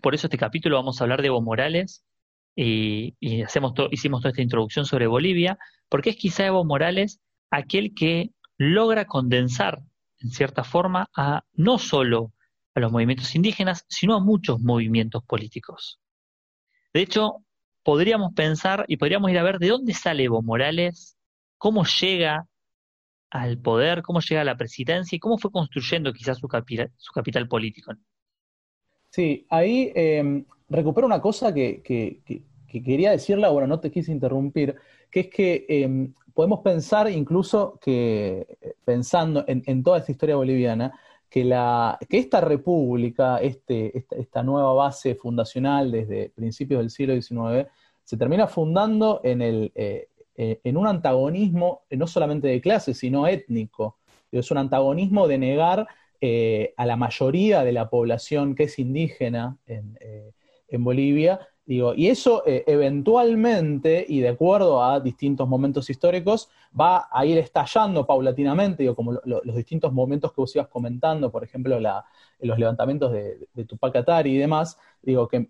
por 0.02 0.14
eso 0.14 0.28
este 0.28 0.38
capítulo 0.38 0.76
vamos 0.76 1.00
a 1.00 1.06
hablar 1.06 1.22
de 1.22 1.28
Evo 1.28 1.42
Morales 1.42 2.04
y, 2.62 3.44
hacemos 3.44 3.74
hicimos 3.92 4.22
toda 4.22 4.32
esta 4.32 4.42
introducción 4.42 4.86
sobre 4.86 5.08
Bolivia, 5.08 5.58
porque 5.88 6.10
es 6.12 6.18
quizá 6.18 6.46
Evo 6.46 6.66
Morales 6.66 7.22
aquel 7.52 7.94
que 7.96 8.32
logra 8.58 9.06
condensar, 9.06 9.82
en 10.20 10.32
cierta 10.32 10.66
forma, 10.66 11.10
a 11.16 11.44
no 11.54 11.78
solo 11.78 12.34
a 12.76 12.82
los 12.82 12.92
movimientos 12.92 13.34
indígenas, 13.36 13.86
sino 13.88 14.16
a 14.16 14.20
muchos 14.20 14.60
movimientos 14.60 15.24
políticos. 15.24 16.00
De 16.94 17.02
hecho, 17.02 17.46
podríamos 17.84 18.34
pensar 18.34 18.84
y 18.90 18.98
podríamos 18.98 19.32
ir 19.32 19.38
a 19.38 19.44
ver 19.44 19.60
de 19.60 19.70
dónde 19.70 19.94
sale 19.94 20.26
Evo 20.26 20.42
Morales, 20.42 21.18
cómo 21.58 21.86
llega 21.86 22.46
al 23.30 23.58
poder, 23.58 24.02
cómo 24.02 24.20
llega 24.20 24.42
a 24.42 24.46
la 24.46 24.58
presidencia 24.58 25.16
y 25.16 25.20
cómo 25.20 25.38
fue 25.38 25.52
construyendo 25.52 26.12
quizás 26.12 26.40
su 26.40 26.48
capital, 26.50 26.92
su 26.98 27.14
capital 27.14 27.48
político. 27.48 27.94
Sí, 29.12 29.46
ahí 29.50 29.92
eh, 29.96 30.44
recupero 30.68 31.08
una 31.08 31.22
cosa 31.22 31.54
que, 31.54 31.82
que 31.84 32.44
quería 32.70 33.12
decirla, 33.12 33.50
bueno, 33.50 33.68
no 33.68 33.80
te 33.80 33.92
quise 33.92 34.12
interrumpir, 34.12 34.76
que 35.10 35.22
es 35.22 35.28
que 35.28 35.66
em, 35.68 36.14
podemos 36.34 36.62
pensar 36.62 37.10
incluso 37.10 37.78
que, 37.82 38.48
eh, 38.62 38.74
pensando 38.86 39.44
en, 39.48 39.84
toda 39.84 39.98
esta 39.98 40.12
historia 40.12 40.36
boliviana, 40.36 40.98
que, 41.30 41.44
la, 41.44 41.98
que 42.08 42.18
esta 42.18 42.42
república, 42.42 43.40
este, 43.40 44.06
esta, 44.12 44.42
nueva 44.42 44.74
base 44.74 45.16
fundacional 45.16 45.92
desde 45.92 46.30
principios 46.30 46.80
del 46.80 46.90
siglo 46.90 47.14
XIX, 47.14 47.70
se 48.04 48.18
termina 48.18 48.48
fundando 48.48 49.22
en, 49.24 49.42
el, 49.42 49.72
eh, 49.76 50.08
eh, 50.36 50.62
en 50.64 50.78
un 50.78 50.88
antagonismo 50.88 51.82
no 51.92 52.08
solamente 52.08 52.48
de 52.48 52.62
clase, 52.62 52.94
sino 52.94 53.28
étnico. 53.28 53.98
Es 54.32 54.50
un 54.50 54.60
antagonismo 54.60 55.28
de 55.28 55.38
negar 55.38 55.88
a 56.78 56.86
la 56.86 56.96
mayoría 56.98 57.64
de 57.64 57.72
la 57.72 57.90
población 57.90 58.54
que 58.54 58.64
es 58.64 58.78
indígena 58.80 59.58
en, 59.66 59.98
en 60.70 60.84
Bolivia 60.84 61.40
y 61.70 62.08
eso 62.08 62.42
eh, 62.48 62.64
eventualmente, 62.66 64.04
y 64.10 64.22
de 64.22 64.30
acuerdo 64.30 64.84
a 64.84 65.00
distintos 65.00 65.48
momentos 65.48 65.88
históricos, 65.88 66.50
va 66.78 67.08
a 67.12 67.26
ir 67.28 67.38
estallando 67.38 68.08
paulatinamente, 68.08 68.82
digo, 68.82 68.96
como 68.96 69.14
los 69.24 69.56
distintos 69.56 69.94
momentos 69.94 70.34
que 70.34 70.42
vos 70.42 70.56
ibas 70.56 70.68
comentando, 70.68 71.32
por 71.32 71.44
ejemplo, 71.44 71.80
los 71.80 72.60
levantamientos 72.60 73.12
de, 73.12 73.66
Tupac 73.68 73.96
Atari 73.98 74.32
y 74.32 74.38
demás, 74.40 74.80
digo, 75.04 75.28
que, 75.28 75.50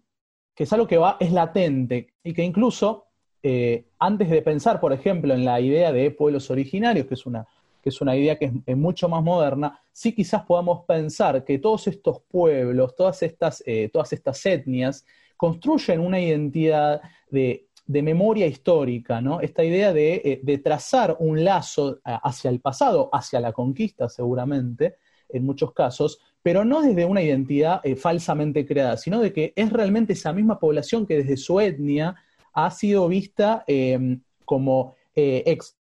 es 0.57 0.73
algo 0.73 0.87
que 0.87 0.97
va, 0.97 1.15
es 1.21 1.31
latente, 1.31 2.09
y 2.21 2.33
que 2.33 2.43
incluso 2.43 3.05
eh, 3.41 3.85
antes 3.97 4.29
de 4.29 4.41
pensar, 4.41 4.81
por 4.81 4.91
ejemplo, 4.91 5.33
en 5.33 5.45
la 5.45 5.61
idea 5.61 5.93
de 5.93 6.11
pueblos 6.11 6.51
originarios, 6.51 7.07
que 7.07 7.13
es 7.13 7.25
una, 7.25 7.47
que 7.81 7.89
es 7.89 8.01
una 8.01 8.13
idea 8.17 8.37
que 8.37 8.51
es, 8.65 8.75
mucho 8.75 9.07
más 9.07 9.23
moderna, 9.23 9.81
sí 9.93 10.13
quizás 10.13 10.43
podamos 10.43 10.83
pensar 10.85 11.45
que 11.45 11.59
todos 11.59 11.87
estos 11.87 12.19
pueblos, 12.29 12.93
todas 12.93 13.23
estas, 13.23 13.63
eh, 13.65 13.89
todas 13.93 14.11
estas 14.11 14.45
etnias, 14.45 15.05
construyen 15.39 16.01
una 16.01 16.19
identidad 16.19 16.99
de, 17.31 17.69
memoria 17.87 18.45
histórica, 18.45 19.21
¿no? 19.21 19.39
Esta 19.39 19.63
idea 19.63 19.93
eh, 19.95 20.41
de, 20.43 20.57
trazar 20.57 21.15
un 21.21 21.45
lazo 21.45 22.01
eh, 22.05 22.17
hacia 22.23 22.49
el 22.51 22.59
pasado, 22.59 23.09
hacia 23.13 23.39
la 23.39 23.53
conquista 23.53 24.09
seguramente, 24.09 24.97
en 25.29 25.45
muchos 25.45 25.71
casos, 25.73 26.19
pero 26.43 26.65
no 26.65 26.81
desde 26.81 27.05
una 27.05 27.21
identidad 27.21 27.79
eh, 27.85 27.95
falsamente 27.95 28.65
creada, 28.65 28.97
sino 28.97 29.21
de 29.21 29.31
que 29.31 29.53
es 29.55 29.71
realmente 29.71 30.11
esa 30.11 30.33
misma 30.33 30.59
población 30.59 31.07
que 31.07 31.19
desde 31.19 31.37
su 31.37 31.61
etnia 31.61 32.17
ha 32.51 32.69
sido 32.69 33.07
vista 33.07 33.63
em, 33.65 34.21
como 34.43 34.95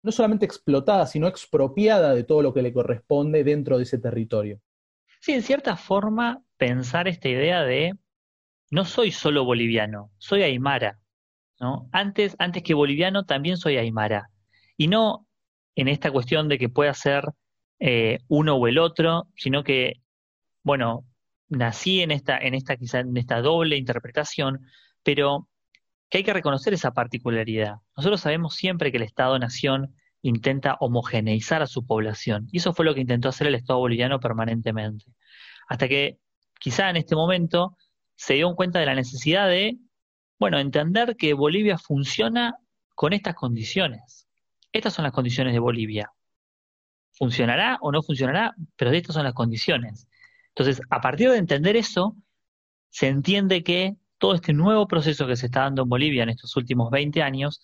no 0.02 0.12
solamente 0.12 0.44
explotada, 0.44 1.06
sino 1.06 1.26
expropiada 1.26 2.14
de 2.14 2.25
todo 2.25 2.42
lo 2.42 2.52
que 2.52 2.62
le 2.62 2.73
corresponde 2.73 3.44
dentro 3.44 3.76
de 3.76 3.85
ese 3.85 3.99
territorio. 3.99 4.61
Sí, 5.21 5.32
en 5.32 5.42
cierta 5.42 5.76
forma, 5.76 6.42
pensar 6.59 7.09
esta 7.09 7.28
idea 7.28 7.62
de 7.62 7.94
no 8.73 8.87
soy 8.87 9.12
solo 9.12 9.45
boliviano, 9.45 10.11
soy 10.17 10.43
aymara. 10.43 10.99
¿no? 11.61 11.91
Antes, 11.93 12.35
antes 12.38 12.62
que 12.62 12.73
boliviano, 12.73 13.26
también 13.26 13.59
soy 13.59 13.76
aymara. 13.76 14.31
Y 14.79 14.88
no 14.88 15.26
en 15.76 15.88
esta 15.88 16.11
cuestión 16.11 16.49
de 16.49 16.59
que 16.59 16.71
pueda 16.71 16.95
ser 16.95 17.25
eh, 17.81 18.21
uno 18.29 18.57
o 18.57 18.67
el 18.67 18.79
otro, 18.79 19.29
sino 19.37 19.62
que, 19.62 20.00
bueno, 20.62 21.05
nací 21.50 22.00
en 22.00 22.12
esta, 22.12 22.38
en 22.38 22.55
esta, 22.55 22.79
quizá 22.79 23.00
en 23.00 23.14
esta 23.19 23.43
doble 23.43 23.76
interpretación, 23.76 24.67
pero 25.02 25.49
que 26.09 26.19
hay 26.19 26.25
que 26.25 26.33
reconocer 26.33 26.73
esa 26.73 26.93
particularidad. 26.93 27.76
Nosotros 27.95 28.23
sabemos 28.23 28.55
siempre 28.55 28.91
que 28.91 28.97
el 28.97 29.02
Estado-Nación 29.02 29.95
intenta 30.23 30.79
homogeneizar 30.81 31.61
a 31.61 31.67
su 31.67 31.85
población, 31.85 32.49
y 32.52 32.57
eso 32.57 32.73
fue 32.73 32.87
lo 32.87 32.95
que 32.95 33.02
intentó 33.02 33.29
hacer 33.29 33.49
el 33.49 33.55
Estado 33.55 33.81
boliviano 33.81 34.19
permanentemente. 34.19 35.05
Hasta 35.69 35.88
que 35.88 36.19
quizá 36.59 36.88
en 36.88 36.97
este 36.97 37.14
momento 37.14 37.76
se 38.23 38.35
dio 38.35 38.55
cuenta 38.55 38.79
de 38.79 38.87
la 38.87 38.95
necesidad 38.95 39.49
de, 39.49 39.79
bueno, 40.38 40.61
entender 40.61 41.17
que 41.17 41.35
Bolivia 41.35 41.76
funciona 41.76 42.57
con 42.95 43.12
estas 43.12 43.35
condiciones. 43.35 44.29
Estas 44.71 44.95
son 44.95 45.02
las 45.02 45.12
condiciones 45.12 45.52
de 45.52 45.59
Bolivia. 45.59 46.12
¿Funcionará 47.14 47.79
o 47.81 47.91
no 47.91 48.00
funcionará? 48.00 48.55
Pero 48.76 48.93
estas 48.93 49.14
son 49.17 49.25
las 49.25 49.35
condiciones. 49.35 50.07
Entonces, 50.50 50.81
a 50.88 51.00
partir 51.00 51.31
de 51.31 51.37
entender 51.37 51.75
eso, 51.75 52.17
se 52.91 53.09
entiende 53.09 53.64
que 53.64 53.97
todo 54.19 54.37
este 54.37 54.52
nuevo 54.52 54.87
proceso 54.87 55.26
que 55.26 55.35
se 55.35 55.47
está 55.47 55.62
dando 55.62 55.83
en 55.83 55.88
Bolivia 55.88 56.23
en 56.23 56.29
estos 56.29 56.57
últimos 56.57 56.93
20 56.93 57.25
años, 57.25 57.61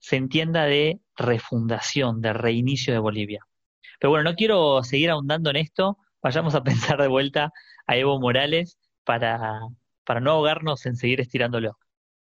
se 0.00 0.16
entienda 0.16 0.64
de 0.64 0.98
refundación, 1.14 2.20
de 2.20 2.32
reinicio 2.32 2.92
de 2.92 2.98
Bolivia. 2.98 3.46
Pero 4.00 4.10
bueno, 4.10 4.28
no 4.28 4.34
quiero 4.34 4.82
seguir 4.82 5.10
ahondando 5.10 5.50
en 5.50 5.56
esto, 5.56 5.98
vayamos 6.20 6.56
a 6.56 6.64
pensar 6.64 7.00
de 7.00 7.06
vuelta 7.06 7.52
a 7.86 7.96
Evo 7.96 8.18
Morales 8.18 8.76
para, 9.04 9.60
para 10.04 10.20
no 10.20 10.32
ahogarnos 10.32 10.86
en 10.86 10.96
seguir 10.96 11.20
estirándolo. 11.20 11.76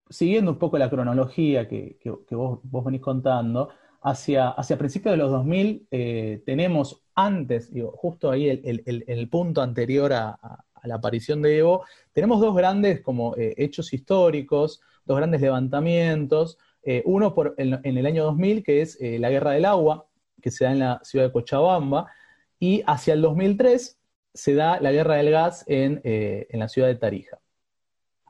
Siguiendo 0.09 0.51
un 0.51 0.59
poco 0.59 0.77
la 0.77 0.91
cronología 0.91 1.69
que, 1.69 1.99
vos, 2.31 2.85
venís 2.85 3.01
contando, 3.01 3.71
hacia, 4.03 4.49
hacia 4.49 4.79
principios 4.79 5.13
de 5.13 5.19
los 5.19 5.31
2000 5.31 5.87
eh, 5.91 6.43
tenemos 6.47 7.03
antes, 7.15 7.73
digo, 7.73 7.93
justo 7.93 8.31
ahí 8.31 8.49
el, 8.49 8.83
el, 9.07 9.29
punto 9.29 9.61
anterior 9.61 10.13
a, 10.13 10.39
la 10.85 10.95
aparición 10.95 11.43
de 11.43 11.59
Evo, 11.59 11.85
tenemos 12.13 12.41
dos 12.41 12.57
grandes 12.57 13.03
como 13.03 13.37
eh, 13.37 13.55
hechos 13.59 13.93
históricos, 13.93 14.81
dos 15.05 15.19
grandes 15.19 15.43
levantamientos, 15.43 16.57
eh, 16.83 17.03
uno 17.05 17.35
en, 17.59 17.99
el 17.99 18.07
año 18.07 18.25
2000, 18.25 18.63
que 18.63 18.81
es 18.81 18.99
la 19.01 19.29
Guerra 19.29 19.51
del 19.51 19.67
Agua, 19.67 20.07
que 20.41 20.51
se 20.51 20.65
da 20.65 20.73
en 20.73 20.79
la 20.79 21.01
ciudad 21.03 21.27
de 21.27 21.33
Cochabamba, 21.33 22.11
y 22.59 22.83
hacia 22.87 23.13
el 23.13 23.21
2003 23.21 23.99
se 24.33 24.55
da 24.55 24.81
la 24.81 24.93
Guerra 24.93 25.17
del 25.17 25.31
Gas 25.31 25.65
en, 25.67 26.01
en 26.05 26.59
la 26.59 26.69
ciudad 26.69 26.89
de 26.89 26.95
Tarija. 26.95 27.40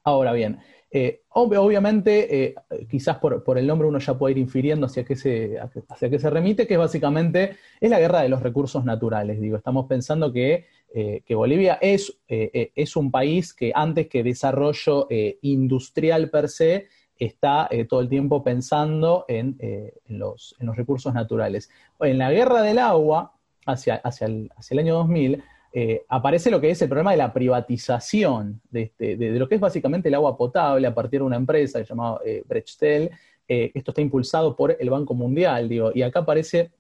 Ahora 0.05 0.33
bien, 0.33 0.59
Eh, 0.93 1.23
obviamente, 1.29 2.47
eh, 2.47 2.55
quizás 2.91 3.19
por, 3.19 3.57
el 3.57 3.65
nombre 3.65 3.87
uno 3.87 4.01
ya 4.01 4.19
puede 4.19 4.33
ir 4.33 4.39
infiriendo 4.39 4.87
hacia 4.87 5.05
qué, 5.05 5.15
se, 5.15 5.57
hacia 5.89 6.11
qué 6.11 6.19
se 6.19 6.29
remite, 6.29 6.67
que 6.67 6.75
es 6.75 6.81
básicamente 6.81 7.57
es 7.81 7.91
la 7.91 8.01
guerra 8.01 8.23
de 8.23 8.29
los 8.29 8.43
recursos 8.43 8.85
naturales. 8.85 9.41
Digo, 9.41 9.57
estamos 9.57 9.87
pensando 9.87 10.33
que, 10.33 10.67
eh, 10.93 11.23
Bolivia 11.33 11.79
es, 11.81 12.19
es, 12.27 12.97
un 12.97 13.13
país 13.13 13.55
que 13.55 13.71
antes 13.73 14.09
que 14.09 14.25
desarrollo 14.25 15.07
industrial 15.43 16.29
per 16.29 16.49
se, 16.49 16.89
está 17.17 17.69
todo 17.89 18.01
el 18.01 18.09
tiempo 18.09 18.43
pensando 18.43 19.25
en, 19.29 19.57
los, 20.09 20.57
recursos 20.75 21.15
naturales. 21.15 21.71
En 22.01 22.19
la 22.19 22.33
guerra 22.33 22.63
del 22.63 22.81
agua, 22.81 23.35
hacia, 23.65 23.95
hacia, 23.97 24.27
el, 24.27 24.51
hacia 24.57 24.75
el 24.75 24.81
año 24.81 24.95
2000, 24.95 25.41
eh, 25.73 26.05
aparece 26.09 26.51
lo 26.51 26.61
que 26.61 26.71
es 26.71 26.83
el 26.83 26.89
problema 26.89 27.13
de 27.13 27.17
la 27.17 27.33
privatización 27.33 28.61
este, 28.73 29.17
de, 29.17 29.31
lo 29.39 29.49
que 29.49 29.55
es 29.55 29.61
básicamente 29.61 30.09
el 30.09 30.15
agua 30.15 30.37
potable 30.37 30.87
a 30.87 30.95
partir 30.95 31.21
de 31.21 31.27
una 31.27 31.37
empresa 31.37 31.81
llamada 31.83 32.19
eh, 32.25 32.43
Brechtel. 32.47 33.11
Eh, 33.47 33.71
esto 33.75 33.93
está 33.93 34.01
impulsado 34.01 34.57
por 34.57 34.77
el 34.79 34.91
Banco 34.91 35.15
Mundial, 35.15 35.69
digo, 35.69 35.93
y 35.95 36.03
acá 36.03 36.21
aparece 36.21 36.71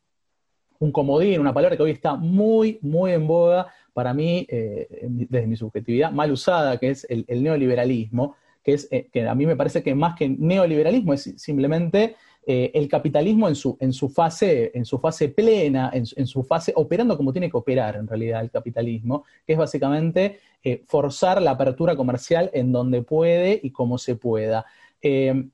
un 0.81 0.91
comodín, 0.93 1.41
una 1.41 1.55
palabra 1.55 1.77
que 1.77 1.83
hoy 1.83 1.91
está 1.93 2.17
muy, 2.17 2.79
muy 2.83 3.13
en 3.13 3.27
boga 3.27 3.67
para 3.93 4.15
mí, 4.15 4.47
desde 4.49 5.47
mi 5.47 5.57
subjetividad, 5.57 6.11
mal 6.11 6.33
usada, 6.33 6.79
que 6.79 6.91
es 6.91 7.07
el, 7.11 7.25
el 7.29 7.43
neoliberalismo, 7.43 8.37
que, 8.63 8.75
es, 8.75 8.89
que 9.13 9.29
a 9.29 9.35
mí 9.35 9.47
me 9.47 9.57
parece 9.57 9.83
que 9.83 9.95
más 9.95 10.17
que 10.17 10.29
neoliberalismo 10.29 11.13
es 11.13 11.35
simplemente 11.37 12.17
eh, 12.47 12.71
el 12.73 12.89
capitalismo 12.89 13.49
en 13.49 13.55
su, 13.55 13.77
en 13.81 13.93
su, 13.93 14.09
fase, 14.09 14.73
en 14.75 14.87
su 14.87 14.99
fase 14.99 15.29
plena, 15.29 15.91
en, 15.93 16.27
su 16.27 16.43
fase 16.43 16.73
operando 16.75 17.17
como 17.17 17.33
tiene 17.33 17.51
que 17.51 17.57
operar 17.57 17.97
en 17.97 18.09
realidad 18.09 18.41
el 18.41 18.51
capitalismo, 18.51 19.25
que 19.47 19.53
es 19.53 19.59
básicamente 19.59 20.41
eh, 20.63 20.83
forzar 20.87 21.43
la 21.43 21.53
apertura 21.53 21.95
comercial 21.95 22.51
en 22.55 22.73
donde 22.73 23.03
puede 23.03 23.61
y 23.63 23.71
como 23.71 23.99
se 23.99 24.17
pueda. 24.17 24.65
Eh, 25.03 25.51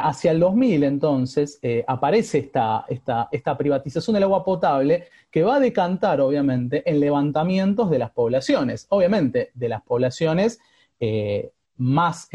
hacia 0.00 0.30
el 0.30 0.40
2000, 0.40 0.84
entonces, 0.84 1.60
aparece 1.86 2.38
esta, 2.38 2.86
esta, 2.88 3.28
esta, 3.30 3.58
privatización 3.58 4.14
del 4.14 4.22
agua 4.22 4.42
potable 4.42 5.08
que 5.30 5.42
va 5.42 5.56
a 5.56 5.60
decantar, 5.60 6.22
obviamente, 6.22 6.88
en 6.88 7.00
levantamientos 7.00 7.90
de 7.90 7.98
las 7.98 8.10
poblaciones, 8.10 8.86
obviamente, 8.88 9.50
de 9.52 9.68
las 9.68 9.82
poblaciones 9.82 10.58
más 11.76 12.30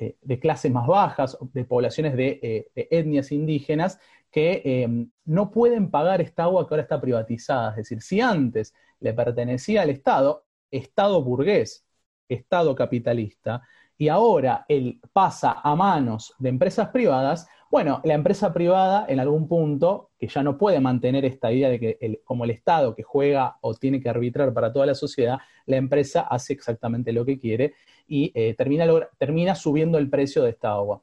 eh, 0.00 0.16
de 0.20 0.38
clases 0.38 0.70
más 0.70 0.86
bajas, 0.86 1.36
de 1.52 1.64
poblaciones 1.64 2.16
de, 2.16 2.38
eh, 2.42 2.88
etnias 2.90 3.32
indígenas, 3.32 3.98
que 4.30 4.62
em, 4.64 5.10
no 5.24 5.50
pueden 5.50 5.90
pagar 5.90 6.20
esta 6.20 6.44
agua 6.44 6.66
que 6.66 6.74
ahora 6.74 6.82
está 6.82 7.00
privatizada. 7.00 7.70
Es 7.70 7.76
decir, 7.76 8.02
si 8.02 8.20
antes 8.20 8.74
le 9.00 9.12
pertenecía 9.14 9.82
al 9.82 9.90
Estado, 9.90 10.44
Estado 10.70 11.22
burgués, 11.22 11.84
Estado 12.28 12.74
capitalista, 12.74 13.62
y 13.96 14.08
ahora 14.08 14.64
él 14.68 15.00
pasa 15.12 15.60
a 15.62 15.74
manos 15.74 16.34
de 16.38 16.50
empresas 16.50 16.88
privadas, 16.90 17.48
bueno, 17.70 18.00
la 18.04 18.14
empresa 18.14 18.52
privada 18.52 19.04
en 19.08 19.20
algún 19.20 19.46
punto, 19.46 20.10
que 20.18 20.26
ya 20.26 20.42
no 20.42 20.56
puede 20.56 20.80
mantener 20.80 21.24
esta 21.24 21.52
idea 21.52 21.68
de 21.68 21.78
que 21.78 22.20
como 22.24 22.44
el 22.44 22.50
Estado 22.50 22.94
que 22.94 23.02
juega 23.02 23.58
o 23.60 23.74
tiene 23.74 24.00
que 24.00 24.08
arbitrar 24.08 24.54
para 24.54 24.72
toda 24.72 24.86
la 24.86 24.94
sociedad, 24.94 25.38
la 25.66 25.76
empresa 25.76 26.22
hace 26.22 26.54
exactamente 26.54 27.12
lo 27.12 27.24
que 27.24 27.38
quiere 27.38 27.74
y 28.06 28.32
eh, 28.34 28.54
termina, 28.54 28.86
termina 29.18 29.54
subiendo 29.54 29.98
el 29.98 30.08
precio 30.08 30.42
de 30.42 30.50
esta 30.50 30.72
agua. 30.72 31.02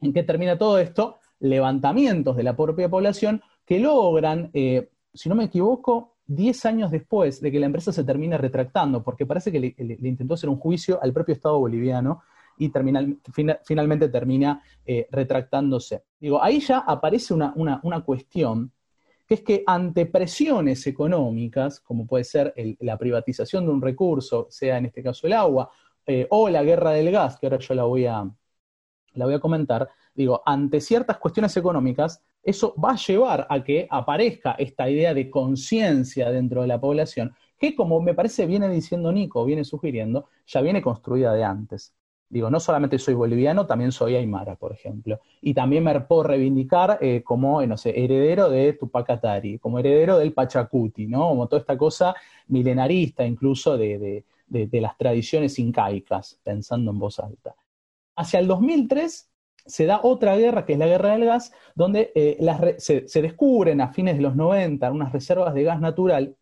¿En 0.00 0.12
qué 0.12 0.22
termina 0.22 0.56
todo 0.56 0.78
esto? 0.78 1.18
Levantamientos 1.40 2.36
de 2.36 2.42
la 2.44 2.56
propia 2.56 2.88
población 2.88 3.42
que 3.64 3.80
logran, 3.80 4.50
eh, 4.54 4.90
si 5.12 5.28
no 5.28 5.34
me 5.34 5.44
equivoco, 5.44 6.16
10 6.26 6.64
años 6.66 6.90
después 6.92 7.40
de 7.40 7.50
que 7.50 7.58
la 7.58 7.66
empresa 7.66 7.92
se 7.92 8.04
termine 8.04 8.38
retractando, 8.38 9.02
porque 9.02 9.26
parece 9.26 9.50
que 9.50 9.58
le, 9.58 9.74
intentó 10.08 10.34
hacer 10.34 10.48
un 10.48 10.58
juicio 10.58 11.02
al 11.02 11.12
propio 11.12 11.34
Estado 11.34 11.58
boliviano 11.58 12.22
y 12.60 12.70
finalmente 13.64 14.10
termina 14.10 14.62
eh, 14.84 15.08
retractándose. 15.10 16.04
Digo, 16.20 16.42
ahí 16.42 16.60
ya 16.60 16.80
aparece 16.80 17.32
una, 17.32 17.54
una, 17.56 18.00
cuestión, 18.02 18.70
que 19.26 19.34
es 19.34 19.40
que 19.40 19.64
ante 19.66 20.04
presiones 20.04 20.86
económicas, 20.86 21.80
como 21.80 22.06
puede 22.06 22.24
ser 22.24 22.52
la 22.80 22.98
privatización 22.98 23.64
de 23.64 23.72
un 23.72 23.80
recurso, 23.80 24.46
sea 24.50 24.76
en 24.76 24.86
este 24.86 25.02
caso 25.02 25.26
el 25.26 25.32
agua, 25.32 25.70
eh, 26.06 26.26
o 26.28 26.50
la 26.50 26.62
guerra 26.62 26.90
del 26.90 27.10
gas, 27.10 27.38
que 27.38 27.46
ahora 27.46 27.58
yo 27.58 27.74
la 27.74 27.84
voy 27.84 28.04
a, 28.04 28.30
la 29.14 29.24
voy 29.24 29.34
a 29.34 29.40
comentar, 29.40 29.88
digo, 30.14 30.42
ante 30.44 30.82
ciertas 30.82 31.16
cuestiones 31.16 31.56
económicas, 31.56 32.22
eso 32.42 32.74
va 32.76 32.92
a 32.92 32.96
llevar 32.96 33.46
a 33.48 33.64
que 33.64 33.88
aparezca 33.90 34.52
esta 34.52 34.90
idea 34.90 35.14
de 35.14 35.30
conciencia 35.30 36.30
dentro 36.30 36.60
de 36.60 36.68
la 36.68 36.80
población, 36.80 37.34
que 37.58 37.74
como 37.74 38.02
me 38.02 38.12
parece 38.12 38.44
viene 38.44 38.68
diciendo 38.68 39.12
Nico, 39.12 39.46
viene 39.46 39.64
sugiriendo, 39.64 40.28
ya 40.46 40.60
viene 40.60 40.82
construida 40.82 41.32
de 41.32 41.44
antes. 41.44 41.94
Digo, 42.30 42.48
no 42.48 42.60
solamente 42.60 42.96
soy 43.00 43.14
boliviano, 43.14 43.66
también 43.66 43.90
soy 43.90 44.14
aymara, 44.14 44.54
por 44.54 44.72
ejemplo. 44.72 45.18
Y 45.42 45.52
también 45.52 45.82
me 45.82 46.00
puedo 46.00 46.22
reivindicar 46.22 46.98
eh, 47.00 47.22
como, 47.24 47.60
eh, 47.60 47.66
no 47.66 47.76
sé, 47.76 47.90
heredero 48.02 48.48
de 48.48 48.72
Tupac 48.74 49.10
Atari, 49.10 49.58
como 49.58 49.80
heredero 49.80 50.16
del 50.16 50.32
Pachacuti, 50.32 51.08
¿no? 51.08 51.28
Como 51.28 51.48
toda 51.48 51.60
esta 51.60 51.76
cosa 51.76 52.14
milenarista 52.46 53.26
incluso 53.26 53.76
de, 53.76 54.24
de, 54.46 54.80
las 54.80 54.96
tradiciones 54.96 55.58
incaicas, 55.58 56.38
pensando 56.44 56.92
en 56.92 56.98
voz 57.00 57.18
alta. 57.18 57.56
Hacia 58.14 58.38
el 58.38 58.46
2003 58.46 59.28
se 59.66 59.86
da 59.86 60.00
otra 60.02 60.36
guerra, 60.36 60.64
que 60.64 60.74
es 60.74 60.78
la 60.78 60.86
guerra 60.86 61.12
del 61.12 61.24
gas, 61.24 61.52
donde 61.74 62.12
eh, 62.14 62.38
se, 62.78 63.22
descubren 63.22 63.80
a 63.80 63.92
fines 63.92 64.16
de 64.16 64.22
los 64.22 64.36
90 64.36 64.90
unas 64.90 65.12
reservas 65.12 65.52
de 65.54 65.64
gas 65.64 65.80
natural 65.80 66.36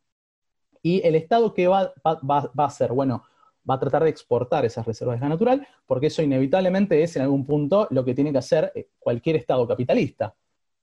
y 0.82 1.06
el 1.06 1.14
Estado 1.14 1.54
que 1.54 1.66
va, 1.66 1.92
va, 2.04 2.50
a 2.56 2.64
hacer, 2.64 2.92
bueno, 2.92 3.24
va 3.68 3.74
a 3.74 3.78
tratar 3.80 4.04
de 4.04 4.10
exportar 4.10 4.64
esas 4.64 4.86
reservas 4.86 5.16
de 5.16 5.20
gas 5.20 5.30
natural, 5.30 5.66
porque 5.86 6.06
eso 6.06 6.22
inevitablemente 6.22 7.02
es 7.02 7.16
en 7.16 7.22
algún 7.22 7.44
punto 7.46 7.86
lo 7.90 8.04
que 8.04 8.14
tiene 8.14 8.32
que 8.32 8.38
hacer 8.38 8.72
eh, 8.74 8.88
cualquier 8.98 9.36
Estado 9.36 9.66
capitalista, 9.66 10.34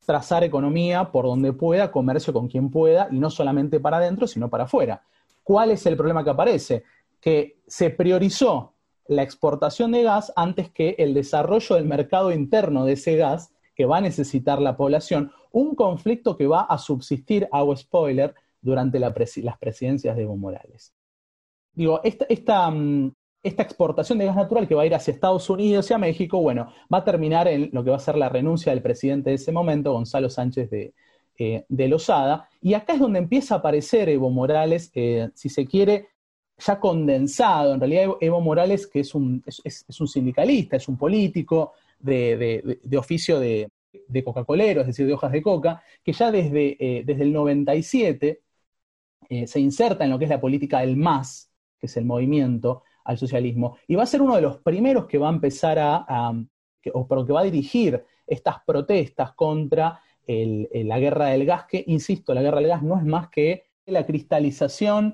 trazar 0.05 0.43
economía 0.43 1.11
por 1.11 1.25
donde 1.25 1.53
pueda, 1.53 1.91
comercio 1.91 2.33
con 2.33 2.47
quien 2.47 2.69
pueda, 2.69 3.07
y 3.11 3.19
no 3.19 3.29
solamente 3.29 3.79
para 3.79 3.97
adentro, 3.97 4.27
sino 4.27 4.49
para 4.49 4.65
afuera. 4.65 5.01
¿Cuál 5.43 5.71
es 5.71 5.85
el 5.85 5.95
problema 5.95 6.23
que 6.23 6.29
aparece? 6.29 6.83
que 7.25 7.59
se 7.65 7.89
priorizó 7.89 8.73
la 9.07 9.23
exportación 9.23 9.91
de 9.91 10.03
gas 10.03 10.31
antes 10.35 10.69
que 10.69 10.95
el 10.99 11.15
desarrollo 11.15 11.75
del 11.75 11.85
mercado 11.85 12.31
interno 12.31 12.85
de 12.85 12.93
ese 12.93 13.15
gas 13.15 13.51
que 13.75 13.85
va 13.85 13.97
a 13.97 14.01
necesitar 14.01 14.61
la 14.61 14.77
población, 14.77 15.31
un 15.51 15.73
conflicto 15.75 16.37
que 16.37 16.47
va 16.47 16.61
a 16.61 16.77
subsistir, 16.77 17.47
hago 17.51 17.75
spoiler, 17.75 18.35
durante 18.61 18.99
las 18.99 19.13
presidencias 19.59 20.15
de 20.15 20.21
Evo 20.23 20.37
Morales. 20.37 20.94
Digo, 21.75 22.01
esta, 22.03 22.69
mm, 22.71 23.11
esta, 23.43 23.63
exportación 23.63 24.17
de 24.17 24.25
gas 24.25 24.35
natural 24.35 24.67
que 24.67 24.75
va 24.75 24.83
a 24.83 24.85
ir 24.85 24.95
hacia 24.95 25.13
Estados 25.13 25.49
Unidos 25.49 25.89
y 25.89 25.93
a 25.93 25.97
México, 25.97 26.41
bueno, 26.41 26.71
va 26.91 26.99
a 26.99 27.03
terminar 27.03 27.47
en 27.47 27.69
lo 27.73 27.83
que 27.83 27.89
va 27.89 27.97
a 27.97 27.99
ser 27.99 28.17
la 28.17 28.29
renuncia 28.29 28.71
del 28.71 28.81
presidente 28.81 29.29
de 29.29 29.35
ese 29.35 29.51
momento, 29.51 29.93
Gonzalo 29.93 30.29
Sánchez 30.29 30.69
de, 30.69 30.93
eh, 31.37 31.65
Lozada. 31.69 32.49
Y 32.61 32.73
acá 32.73 32.93
es 32.93 32.99
donde 32.99 33.19
empieza 33.19 33.55
a 33.55 33.57
aparecer 33.59 34.09
Evo 34.09 34.29
Morales, 34.29 34.91
eh, 34.95 35.29
si 35.35 35.49
se 35.49 35.65
quiere, 35.65 36.07
ya 36.57 36.79
condensado. 36.79 37.73
En 37.73 37.79
realidad, 37.79 38.15
Evo 38.21 38.41
Morales, 38.41 38.87
que 38.87 39.01
es 39.01 39.13
un, 39.13 39.43
es, 39.45 39.99
un 39.99 40.07
sindicalista, 40.07 40.77
es 40.77 40.87
un 40.87 40.97
político 40.97 41.73
de, 41.99 42.79
oficio 42.97 43.39
de, 43.39 43.69
Coca-Colero, 44.23 44.81
es 44.81 44.87
decir, 44.87 45.05
de 45.05 45.13
hojas 45.13 45.31
de 45.31 45.41
coca, 45.41 45.83
que 46.03 46.13
ya 46.13 46.31
desde, 46.31 46.77
eh, 46.79 47.03
desde 47.05 47.23
el 47.23 47.33
97 47.33 48.41
eh, 49.29 49.47
se 49.47 49.59
inserta 49.59 50.03
en 50.03 50.11
lo 50.11 50.19
que 50.19 50.25
es 50.25 50.29
la 50.29 50.39
política 50.39 50.79
del 50.81 50.97
MAS, 50.97 51.49
que 51.85 51.87
es 51.87 51.97
el 51.97 52.05
movimiento 52.05 52.83
al 53.03 53.19
socialismo, 53.19 53.77
y 53.87 53.95
va 53.95 54.03
a 54.03 54.07
ser 54.07 54.21
uno 54.21 54.35
de 54.35 54.41
los 54.41 54.57
primeros 54.57 55.05
que 55.05 55.19
va 55.19 55.29
a 55.29 55.33
empezar 55.33 55.77
a, 55.79 56.33
o 56.93 57.25
que 57.25 57.33
va 57.33 57.41
a 57.41 57.43
dirigir 57.43 58.03
estas 58.25 58.55
protestas 58.65 59.33
contra 59.33 60.01
la 60.27 60.99
guerra 60.99 61.27
del 61.27 61.45
gas, 61.45 61.65
que, 61.65 61.83
insisto, 61.85 62.33
la 62.33 62.41
guerra 62.41 62.57
del 62.57 62.69
gas 62.69 62.81
no 62.81 62.97
es 62.97 63.05
más 63.05 63.29
que 63.29 63.65
la 63.85 64.07
cristalización 64.07 65.13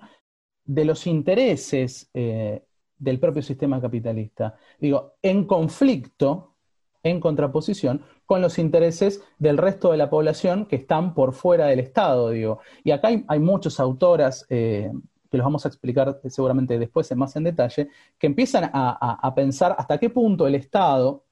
de 0.64 0.86
los 0.86 1.06
intereses 1.06 2.10
eh, 2.14 2.64
del 2.98 3.20
propio 3.20 3.42
sistema 3.42 3.82
capitalista. 3.82 4.56
Digo, 4.80 5.16
en 5.22 5.44
conflicto, 5.44 6.56
en 7.04 7.20
contraposición, 7.20 8.06
con 8.26 8.42
los 8.42 8.58
intereses 8.58 9.22
del 9.40 9.58
resto 9.58 9.92
de 9.92 9.98
la 9.98 10.10
población 10.10 10.66
que 10.66 10.78
están 10.78 11.14
por 11.14 11.34
fuera 11.34 11.66
del 11.66 11.82
Estado, 11.82 12.30
digo. 12.30 12.60
Y 12.86 12.92
acá 12.92 13.10
hay, 13.28 13.40
muchos 13.40 13.82
autoras, 13.82 14.46
eh, 14.50 14.90
que 15.32 15.38
los 15.38 15.46
vamos 15.46 15.66
a 15.66 15.70
explicar 15.70 16.20
seguramente 16.28 16.78
después 16.78 17.16
más 17.16 17.36
en 17.38 17.46
detalle, 17.46 17.88
que 18.20 18.28
empiezan 18.28 18.70
a, 18.74 19.34
pensar 19.34 19.74
hasta 19.78 19.98
qué 19.98 20.10
punto 20.10 20.46
el 20.46 20.56
Estado 20.56 21.24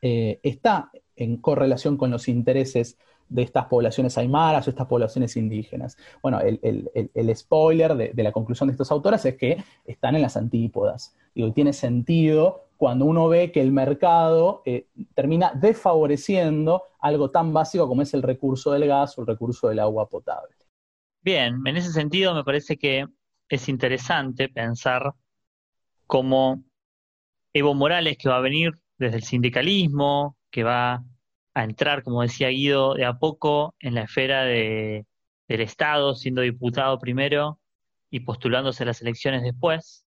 eh, 0.00 0.38
está 0.44 0.90
en 1.16 1.38
correlación 1.38 1.96
con 1.96 2.12
los 2.12 2.28
intereses 2.28 2.96
de 3.28 3.42
estas 3.42 3.66
poblaciones 3.66 4.16
aymaras 4.16 4.66
o 4.66 4.70
estas 4.70 4.86
poblaciones 4.86 5.36
indígenas. 5.36 5.98
Bueno, 6.22 6.38
el, 6.40 7.36
spoiler 7.36 7.96
de, 8.14 8.22
la 8.22 8.32
conclusión 8.32 8.68
de 8.68 8.72
estos 8.72 8.90
autores 8.92 9.24
es 9.24 9.36
que 9.36 9.62
están 9.84 10.14
en 10.14 10.22
las 10.22 10.36
antípodas. 10.36 11.16
y 11.34 11.50
tiene 11.52 11.72
sentido 11.72 12.68
cuando 12.76 13.04
uno 13.04 13.28
ve 13.28 13.50
que 13.50 13.60
el 13.60 13.72
mercado 13.72 14.62
eh, 14.64 14.86
termina 15.14 15.52
desfavoreciendo 15.52 16.84
algo 17.00 17.30
tan 17.30 17.52
básico 17.52 17.88
como 17.88 18.02
es 18.02 18.14
el 18.14 18.22
recurso 18.22 18.70
del 18.70 18.86
gas 18.86 19.18
o 19.18 19.22
el 19.22 19.26
recurso 19.26 19.68
del 19.68 19.80
agua 19.80 20.08
potable. 20.08 20.57
Bien, 21.28 21.60
en 21.66 21.76
ese 21.76 21.92
sentido 21.92 22.34
me 22.34 22.42
parece 22.42 22.78
que 22.78 23.04
es 23.50 23.68
interesante 23.68 24.48
pensar 24.48 25.12
cómo 26.06 26.64
Evo 27.52 27.74
Morales, 27.74 28.16
que 28.16 28.30
va 28.30 28.38
a 28.38 28.40
venir 28.40 28.72
desde 28.96 29.18
el 29.18 29.22
sindicalismo, 29.24 30.38
que 30.50 30.62
va 30.62 31.04
a 31.52 31.64
entrar, 31.64 32.02
como 32.02 32.22
decía 32.22 32.48
Guido, 32.48 32.94
de 32.94 33.04
a 33.04 33.18
poco 33.18 33.74
en 33.78 33.94
la 33.94 34.04
esfera 34.04 34.44
de, 34.44 35.04
del 35.48 35.60
Estado, 35.60 36.14
siendo 36.14 36.40
diputado 36.40 36.98
primero 36.98 37.60
y 38.08 38.20
postulándose 38.20 38.84
a 38.84 38.86
las 38.86 39.02
elecciones 39.02 39.42
después, 39.42 40.06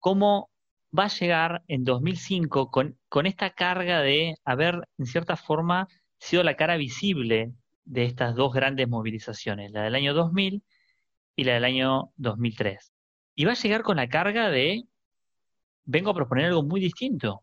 cómo 0.00 0.50
va 0.96 1.04
a 1.04 1.08
llegar 1.18 1.62
en 1.68 1.84
2005 1.84 2.70
con, 2.70 2.98
con 3.08 3.24
esta 3.24 3.54
carga 3.54 4.02
de 4.02 4.34
haber, 4.44 4.86
en 4.98 5.06
cierta 5.06 5.36
forma, 5.36 5.88
sido 6.18 6.42
la 6.42 6.56
cara 6.56 6.76
visible 6.76 7.54
de 7.88 8.04
estas 8.04 8.34
dos 8.34 8.52
grandes 8.52 8.86
movilizaciones, 8.88 9.72
la 9.72 9.82
del 9.82 9.94
año 9.94 10.12
2000 10.12 10.62
y 11.36 11.44
la 11.44 11.54
del 11.54 11.64
año 11.64 12.12
2003. 12.16 12.92
Y 13.34 13.44
va 13.46 13.52
a 13.52 13.54
llegar 13.54 13.82
con 13.82 13.96
la 13.96 14.08
carga 14.08 14.50
de, 14.50 14.84
vengo 15.84 16.10
a 16.10 16.14
proponer 16.14 16.46
algo 16.46 16.62
muy 16.62 16.80
distinto. 16.80 17.42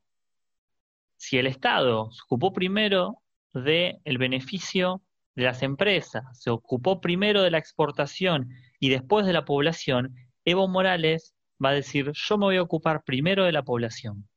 Si 1.18 1.38
el 1.38 1.48
Estado 1.48 2.12
se 2.12 2.22
ocupó 2.24 2.54
primero 2.54 3.22
del 3.54 3.98
el 4.04 4.18
beneficio 4.18 5.02
de 5.34 5.44
las 5.44 5.64
empresas, 5.64 6.24
se 6.40 6.52
ocupó 6.52 7.02
primero 7.02 7.42
de 7.42 7.52
la 7.52 7.58
exportación 7.58 8.50
y 8.80 8.90
después 8.90 9.26
de 9.26 9.34
la 9.34 9.46
población, 9.46 10.16
Evo 10.46 10.68
Morales 10.68 11.34
va 11.64 11.70
a 11.70 11.74
decir, 11.74 12.12
yo 12.14 12.38
me 12.38 12.46
voy 12.46 12.58
a 12.58 12.62
ocupar 12.62 13.04
primero 13.04 13.46
de 13.46 13.52
la 13.52 13.64
población. 13.64 14.28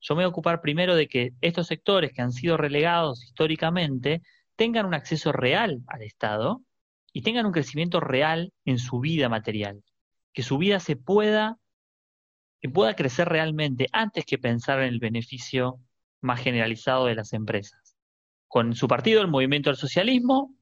Yo 0.00 0.14
me 0.14 0.22
voy 0.22 0.26
a 0.26 0.28
ocupar 0.28 0.62
primero 0.62 0.94
de 0.96 1.08
que 1.08 1.32
estos 1.42 1.66
sectores 1.66 2.12
que 2.12 2.22
han 2.22 2.32
sido 2.32 2.56
relegados 2.56 3.24
históricamente 3.24 4.22
tengan 4.58 4.86
un 4.86 4.94
acceso 4.94 5.30
real 5.30 5.82
al 5.86 6.02
Estado 6.02 6.62
y 7.12 7.22
tengan 7.22 7.46
un 7.46 7.52
crecimiento 7.52 8.00
real 8.00 8.52
en 8.64 8.80
su 8.80 8.98
vida 8.98 9.28
material. 9.28 9.84
Que 10.32 10.42
su 10.42 10.58
vida 10.58 10.80
se 10.80 10.96
pueda, 10.96 11.58
que 12.60 12.68
pueda 12.68 12.96
crecer 12.96 13.28
realmente 13.28 13.86
antes 13.92 14.26
que 14.26 14.36
pensar 14.36 14.80
en 14.80 14.88
el 14.88 14.98
beneficio 14.98 15.78
más 16.20 16.40
generalizado 16.40 17.06
de 17.06 17.14
las 17.14 17.32
empresas. 17.34 17.96
Con 18.48 18.74
su 18.74 18.88
partido, 18.88 19.22
el 19.22 19.28
Movimiento 19.28 19.70
del 19.70 19.76
Socialismo, 19.76 20.52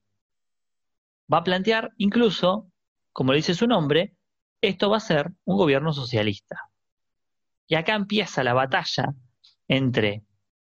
va 1.32 1.38
a 1.38 1.44
plantear 1.44 1.92
incluso, 1.96 2.70
como 3.14 3.32
le 3.32 3.38
dice 3.38 3.54
su 3.54 3.66
nombre, 3.66 4.14
esto 4.60 4.90
va 4.90 4.98
a 4.98 5.00
ser 5.00 5.32
un 5.44 5.56
gobierno 5.56 5.94
socialista. 5.94 6.70
Y 7.66 7.76
acá 7.76 7.94
empieza 7.94 8.44
la 8.44 8.52
batalla 8.52 9.14
entre, 9.68 10.22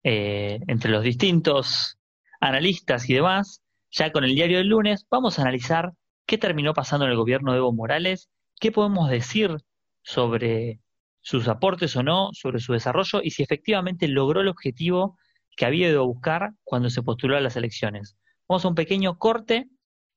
eh, 0.03 0.61
entre 0.67 0.91
los 0.91 1.03
distintos 1.03 1.99
analistas 2.45 3.09
y 3.09 3.15
demás. 3.15 3.63
Ya 3.91 4.13
con 4.13 4.25
el 4.25 4.35
diario 4.35 4.59
del 4.59 4.69
lunes 4.69 5.07
vamos 5.11 5.39
a 5.39 5.43
analizar 5.43 5.93
qué 6.27 6.39
terminó 6.39 6.75
pasando 6.75 7.07
en 7.07 7.13
el 7.13 7.17
gobierno 7.17 7.53
de 7.53 7.59
Evo 7.59 7.73
Morales, 7.73 8.29
qué 8.61 8.73
podemos 8.73 9.09
decir 9.09 9.57
sobre 10.03 10.81
sus 11.21 11.49
aportes 11.49 11.97
o 11.97 12.03
no, 12.03 12.31
sobre 12.33 12.61
su 12.61 12.73
desarrollo 12.73 13.21
y 13.23 13.31
si 13.31 13.43
efectivamente 13.43 14.09
logró 14.09 14.41
el 14.41 14.49
objetivo 14.49 15.17
que 15.57 15.65
había 15.65 15.89
ido 15.89 16.03
a 16.03 16.07
buscar 16.07 16.51
cuando 16.65 16.91
se 16.91 17.03
postuló 17.03 17.37
a 17.37 17.41
las 17.41 17.57
elecciones. 17.57 18.17
Vamos 18.49 18.65
a 18.65 18.69
un 18.69 18.75
pequeño 18.75 19.19
corte 19.19 19.69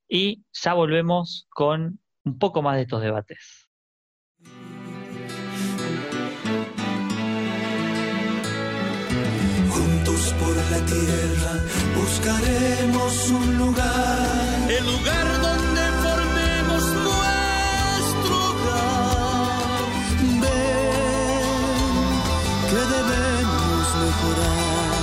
y 0.10 0.44
ya 0.52 0.74
volvemos 0.74 1.48
con 1.50 2.00
un 2.24 2.40
poco 2.40 2.62
más 2.62 2.76
de 2.76 2.82
estos 2.82 3.02
debates. 3.02 3.68
por 10.40 10.56
la 10.72 10.86
tierra 10.86 11.47
buscaremos 12.02 13.30
un 13.30 13.58
lugar, 13.58 14.70
el 14.70 14.86
lugar 14.86 15.28
donde 15.42 15.84
formemos 16.04 16.84
nuestro 17.08 18.36
hogar. 18.50 19.80
Ven 20.44 21.58
que 22.70 22.82
debemos 22.96 23.86
mejorar 24.06 24.98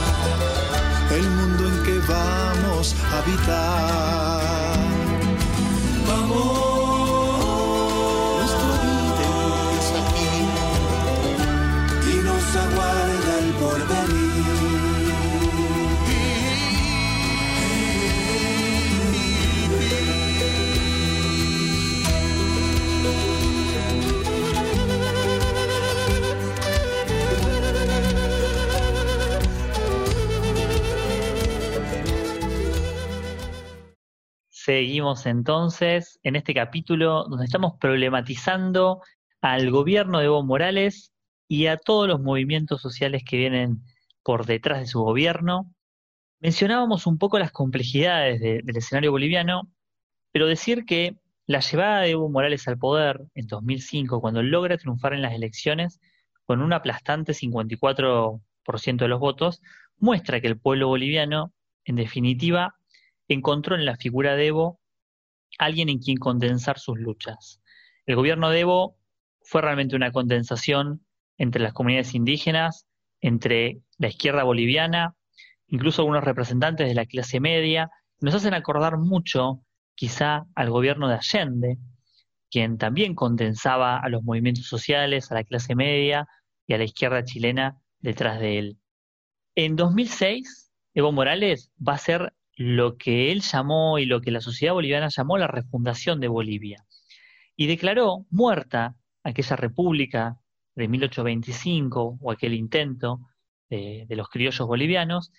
el 1.19 1.27
mundo 1.39 1.63
en 1.69 1.77
que 1.87 1.97
vamos 2.07 2.87
a 3.11 3.19
habitar. 3.19 3.84
Seguimos 34.65 35.27
entonces 35.27 36.19
en 36.23 36.37
este 36.37 36.55
capítulo 36.55 37.25
donde 37.29 37.45
estamos 37.45 37.75
problematizando 37.79 39.03
al 39.43 39.71
gobierno 39.71 40.21
de 40.21 40.25
Evo 40.25 40.43
Morales 40.43 41.13
y 41.47 41.67
a 41.67 41.77
todos 41.77 42.09
los 42.09 42.23
movimientos 42.23 42.81
sociales 42.81 43.25
que 43.29 43.37
vienen 43.37 43.83
por 44.23 44.47
detrás 44.47 44.81
de 44.81 44.87
su 44.87 45.03
gobierno. 45.03 45.71
Mencionábamos 46.41 47.07
un 47.07 47.19
poco 47.19 47.39
las 47.39 47.53
complejidades 47.53 48.41
del 48.41 48.75
escenario 48.75 49.11
boliviano, 49.11 49.69
pero 50.33 50.47
decir 50.47 50.87
que 50.87 51.19
la 51.47 51.61
llevada 51.61 52.01
de 52.01 52.13
Evo 52.13 52.31
Morales 52.31 52.67
al 52.67 52.79
poder 52.79 53.21
en 53.35 53.47
2005, 53.47 54.23
cuando 54.23 54.43
logra 54.43 54.79
triunfar 54.79 55.13
en 55.13 55.21
las 55.21 55.35
elecciones 55.35 56.01
con 56.47 56.63
un 56.63 56.73
aplastante 56.73 57.35
54% 57.35 58.97
de 58.97 59.09
los 59.09 59.21
votos, 59.21 59.61
muestra 59.99 60.41
que 60.41 60.47
el 60.47 60.59
pueblo 60.59 60.89
boliviano, 60.89 61.53
en 61.85 61.97
definitiva, 61.97 62.77
encontró 63.29 63.75
en 63.75 63.85
la 63.85 63.97
figura 63.97 64.37
de 64.37 64.49
Evo 64.49 64.81
alguien 65.59 65.89
en 65.89 65.99
quien 65.99 66.19
condensar 66.19 66.79
sus 66.79 66.99
luchas. 66.99 67.61
El 68.07 68.17
gobierno 68.17 68.51
de 68.51 68.61
Evo 68.61 68.97
fue 69.43 69.63
realmente 69.63 69.97
una 69.97 70.13
condensación 70.13 71.05
entre 71.39 71.63
las 71.63 71.73
comunidades 71.73 72.15
indígenas, 72.15 72.87
entre 73.21 73.81
la 73.99 74.09
izquierda 74.09 74.43
boliviana, 74.43 75.17
incluso 75.69 76.03
algunos 76.03 76.25
representantes 76.25 76.87
de 76.87 76.95
la 76.95 77.07
clase 77.07 77.41
media, 77.41 77.91
nos 78.21 78.35
hacen 78.35 78.55
acordar 78.55 78.99
mucho 78.99 79.61
quizá 79.95 80.47
al 80.55 80.71
gobierno 80.71 81.09
de 81.09 81.15
Allende, 81.15 81.79
quien 82.51 82.79
también 82.79 83.15
condensaba 83.15 83.99
a 83.99 84.09
los 84.09 84.23
movimientos 84.23 84.67
sociales, 84.67 85.31
a 85.31 85.35
la 85.35 85.45
clase 85.45 85.75
media 85.75 86.27
y 86.67 86.75
a 86.75 86.79
la 86.79 86.85
izquierda 86.85 87.25
chilena 87.25 87.79
detrás 87.99 88.41
de 88.41 88.59
él. 88.59 88.79
En 89.55 89.77
2006, 89.77 90.71
Evo 90.95 91.13
Morales 91.13 91.71
va 91.77 91.95
a 91.95 91.99
ser 91.99 92.33
lo 92.57 92.97
que 92.97 93.33
él 93.33 93.41
llamó 93.41 93.99
y 93.99 94.07
lo 94.07 94.21
que 94.21 94.31
la 94.31 94.41
sociedad 94.41 94.75
boliviana 94.75 95.09
llamó 95.09 95.39
la 95.39 95.47
refundación 95.47 96.21
de 96.21 96.29
Bolivia. 96.29 96.85
Y 97.57 97.67
declaró 97.67 98.27
muerta 98.31 98.95
aquella 99.23 99.57
república 99.57 100.39
de 100.75 100.89
1825 100.89 102.19
o 102.21 102.31
aquel 102.31 102.55
intento 102.55 103.21
de, 103.71 104.07
de 104.09 104.17
los 104.17 104.29
criollos 104.29 104.67
bolivianos 104.67 105.33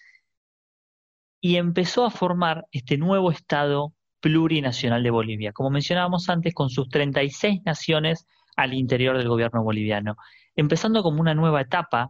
y 1.41 1.57
empezó 1.57 2.05
a 2.05 2.11
formar 2.11 2.65
este 2.71 2.97
nuevo 2.97 3.31
Estado 3.31 3.93
plurinacional 4.19 5.03
de 5.03 5.11
Bolivia, 5.11 5.53
como 5.53 5.69
mencionábamos 5.69 6.29
antes, 6.29 6.53
con 6.55 6.71
sus 6.71 6.89
36 6.89 7.61
naciones 7.63 8.25
al 8.55 8.73
interior 8.73 9.17
del 9.17 9.27
gobierno 9.27 9.61
boliviano, 9.63 10.15
empezando 10.55 11.03
como 11.03 11.21
una 11.21 11.35
nueva 11.35 11.61
etapa 11.61 12.09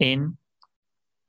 en, 0.00 0.36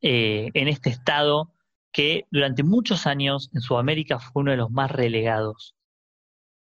eh, 0.02 0.50
en 0.56 0.68
este 0.68 0.90
Estado 0.90 1.52
que 1.92 2.26
durante 2.32 2.64
muchos 2.64 3.08
años 3.08 3.50
en 3.54 3.62
Sudamérica 3.62 4.20
fue 4.20 4.42
uno 4.42 4.52
de 4.52 4.58
los 4.58 4.72
más 4.72 4.92
relegados. 4.92 5.76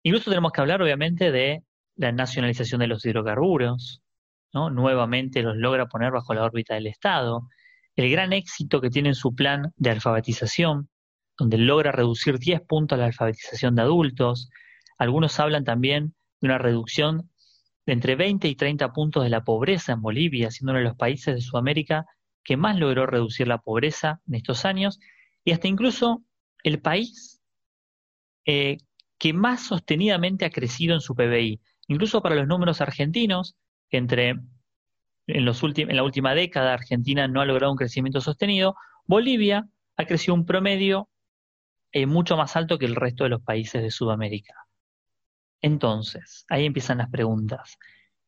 Incluso 0.03 0.31
tenemos 0.31 0.53
que 0.53 0.61
hablar, 0.61 0.81
obviamente, 0.83 1.31
de 1.31 1.63
la 1.97 2.13
nacionalización 2.13 2.81
de 2.81 2.87
los 2.87 3.05
hidrocarburos, 3.05 4.03
¿no? 4.53 4.71
Nuevamente 4.71 5.43
los 5.43 5.57
logra 5.57 5.87
poner 5.87 6.13
bajo 6.13 6.33
la 6.35 6.45
órbita 6.45 6.75
del 6.75 6.87
Estado. 6.87 7.49
El 7.97 8.11
gran 8.11 8.33
éxito 8.33 8.81
que 8.81 8.91
tiene 8.91 9.11
en 9.11 9.15
su 9.15 9.35
plan 9.35 9.73
de 9.77 9.91
alfabetización, 9.91 10.89
donde 11.39 11.59
logra 11.59 11.93
reducir 11.93 12.39
10 12.39 12.63
puntos 12.63 12.99
la 12.99 13.07
alfabetización 13.07 13.75
de 13.75 13.83
adultos. 13.83 14.51
Algunos 14.99 15.39
hablan 15.39 15.65
también 15.65 16.15
de 16.41 16.49
una 16.49 16.59
reducción 16.59 17.31
de 17.87 17.93
entre 17.93 18.17
20 18.17 18.49
y 18.49 18.55
30 18.55 18.93
puntos 18.93 19.23
de 19.23 19.31
la 19.31 19.45
pobreza 19.45 19.93
en 19.93 20.01
Bolivia, 20.01 20.51
siendo 20.51 20.73
uno 20.73 20.79
de 20.79 20.85
los 20.85 20.97
países 20.97 21.35
de 21.35 21.41
Sudamérica 21.41 22.07
que 22.45 22.57
más 22.57 22.79
logró 22.79 23.07
reducir 23.07 23.49
la 23.49 23.59
pobreza 23.59 24.21
en 24.27 24.35
estos 24.35 24.65
años 24.65 25.01
y 25.45 25.53
hasta 25.53 25.69
incluso 25.69 26.23
el 26.63 26.81
país 26.81 27.41
eh, 28.47 28.79
que 29.19 29.33
más 29.33 29.67
sostenidamente 29.67 30.45
ha 30.45 30.51
crecido 30.51 30.95
en 30.95 31.01
su 31.01 31.15
PBI. 31.15 31.61
Incluso 31.89 32.23
para 32.23 32.37
los 32.37 32.47
números 32.47 32.81
argentinos, 32.81 33.57
que 33.91 33.99
entre 33.99 34.37
en, 35.27 35.45
los 35.45 35.63
en 35.63 35.97
la 35.97 36.03
última 36.03 36.35
década 36.35 36.73
Argentina 36.73 37.29
no 37.29 37.41
ha 37.41 37.47
logrado 37.47 37.73
un 37.73 37.79
crecimiento 37.79 38.21
sostenido, 38.21 38.77
Bolivia 39.05 39.69
ha 39.97 40.07
crecido 40.07 40.35
un 40.35 40.47
promedio 40.47 41.09
eh, 41.93 42.07
mucho 42.07 42.37
más 42.37 42.57
alto 42.57 42.79
que 42.79 42.87
el 42.87 42.97
resto 42.97 43.25
de 43.25 43.31
los 43.31 43.43
países 43.43 43.83
de 43.83 43.91
Sudamérica. 43.91 44.55
Entonces, 45.61 46.47
ahí 46.49 46.65
empiezan 46.65 46.99
las 46.99 47.11
preguntas. 47.11 47.79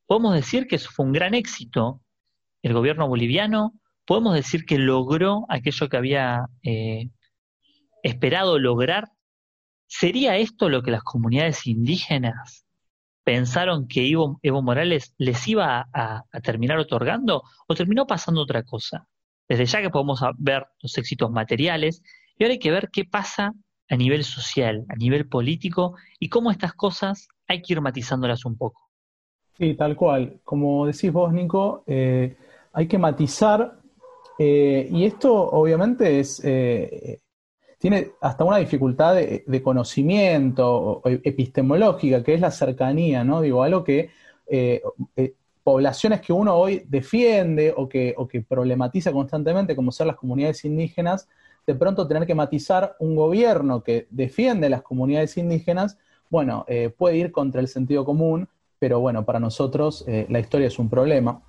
¿Podemos 0.06 0.34
decir 0.34 0.66
que 0.66 0.76
eso 0.76 0.90
fue 0.90 1.06
un 1.06 1.12
gran 1.12 1.34
éxito 1.34 2.02
el 2.62 2.74
gobierno 2.74 3.08
boliviano? 3.08 3.72
¿Podemos 4.04 4.34
decir 4.34 4.64
que 4.64 4.78
logró 4.78 5.46
aquello 5.48 5.88
que 5.88 5.96
había 5.96 6.46
eh, 6.62 7.10
esperado 8.02 8.58
lograr? 8.58 9.08
¿Sería 9.86 10.36
esto 10.38 10.68
lo 10.68 10.82
que 10.82 10.90
las 10.90 11.02
comunidades 11.02 11.66
indígenas 11.66 12.66
pensaron 13.24 13.86
que 13.86 14.10
Evo, 14.10 14.62
Morales 14.62 15.14
les 15.18 15.46
iba 15.46 15.88
a, 15.92 16.24
terminar 16.42 16.78
otorgando 16.78 17.42
o 17.68 17.74
terminó 17.74 18.06
pasando 18.06 18.40
otra 18.40 18.64
cosa? 18.64 19.06
Desde 19.48 19.66
ya 19.66 19.82
que 19.82 19.90
podemos 19.90 20.20
ver 20.38 20.66
los 20.80 20.96
éxitos 20.98 21.30
materiales 21.30 22.02
y 22.38 22.44
ahora 22.44 22.54
hay 22.54 22.58
que 22.58 22.70
ver 22.70 22.90
qué 22.90 23.04
pasa 23.04 23.52
a 23.88 23.96
nivel 23.96 24.24
social, 24.24 24.84
a 24.88 24.96
nivel 24.96 25.28
político 25.28 25.94
y 26.18 26.28
cómo 26.28 26.50
estas 26.50 26.72
cosas 26.72 27.28
hay 27.46 27.62
que 27.62 27.74
ir 27.74 27.80
matizándolas 27.80 28.44
un 28.44 28.56
poco. 28.56 28.90
Sí, 29.58 29.74
tal 29.74 29.94
cual. 29.94 30.40
Como 30.42 30.86
decís 30.86 31.12
vos, 31.12 31.32
Nico, 31.32 31.84
eh, 31.86 32.36
hay 32.72 32.88
que 32.88 32.98
matizar 32.98 33.81
eh, 34.38 34.88
y 34.90 35.04
esto 35.04 35.32
obviamente 35.34 36.20
es 36.20 36.40
eh, 36.44 37.20
tiene 37.82 38.12
hasta 38.20 38.44
una 38.44 38.58
dificultad 38.58 39.16
de, 39.16 39.60
conocimiento 39.60 41.02
epistemológica, 41.04 42.22
que 42.22 42.34
es 42.34 42.40
la 42.40 42.52
cercanía, 42.52 43.24
¿no? 43.24 43.40
Digo, 43.40 43.64
algo 43.64 43.82
que 43.82 44.08
eh, 44.46 44.80
eh, 45.16 45.34
poblaciones 45.64 46.20
que 46.20 46.32
uno 46.32 46.54
hoy 46.54 46.84
defiende 46.86 47.74
o 47.76 47.88
que, 47.88 48.14
o 48.16 48.28
que 48.28 48.40
problematiza 48.40 49.10
constantemente, 49.10 49.74
como 49.74 49.90
ser 49.90 50.06
las 50.06 50.14
comunidades 50.14 50.64
indígenas, 50.64 51.28
de 51.66 51.74
pronto 51.74 52.06
tener 52.06 52.24
que 52.24 52.36
matizar 52.36 52.94
un 53.00 53.16
gobierno 53.16 53.82
que 53.82 54.06
defiende 54.10 54.68
las 54.68 54.82
comunidades 54.82 55.36
indígenas, 55.36 55.98
bueno, 56.30 56.64
eh, 56.68 56.88
puede 56.96 57.16
ir 57.16 57.32
contra 57.32 57.60
el 57.60 57.66
sentido 57.66 58.04
común, 58.04 58.48
pero 58.78 59.00
bueno, 59.00 59.24
para 59.24 59.40
nosotros 59.40 60.04
la 60.06 60.38
historia 60.38 60.68
es 60.68 60.78
un 60.78 60.88
problema. 60.88 61.42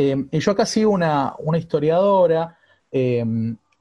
Y 0.00 0.38
yo 0.38 0.52
acá 0.52 0.64
sigo 0.64 0.92
una, 0.92 1.34
una 1.38 1.58
historiadora, 1.58 2.56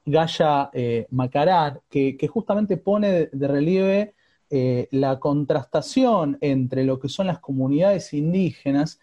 Gaya 0.07 0.69
eh, 0.73 1.05
Macarar, 1.11 1.81
que, 1.89 2.17
justamente 2.27 2.77
pone 2.77 3.27
de, 3.27 3.47
relieve 3.47 4.15
eh, 4.49 4.87
la 4.91 5.19
contrastación 5.19 6.37
entre 6.39 6.85
lo 6.85 6.99
que 6.99 7.09
son 7.09 7.27
las 7.27 7.39
comunidades 7.39 8.13
indígenas 8.13 8.99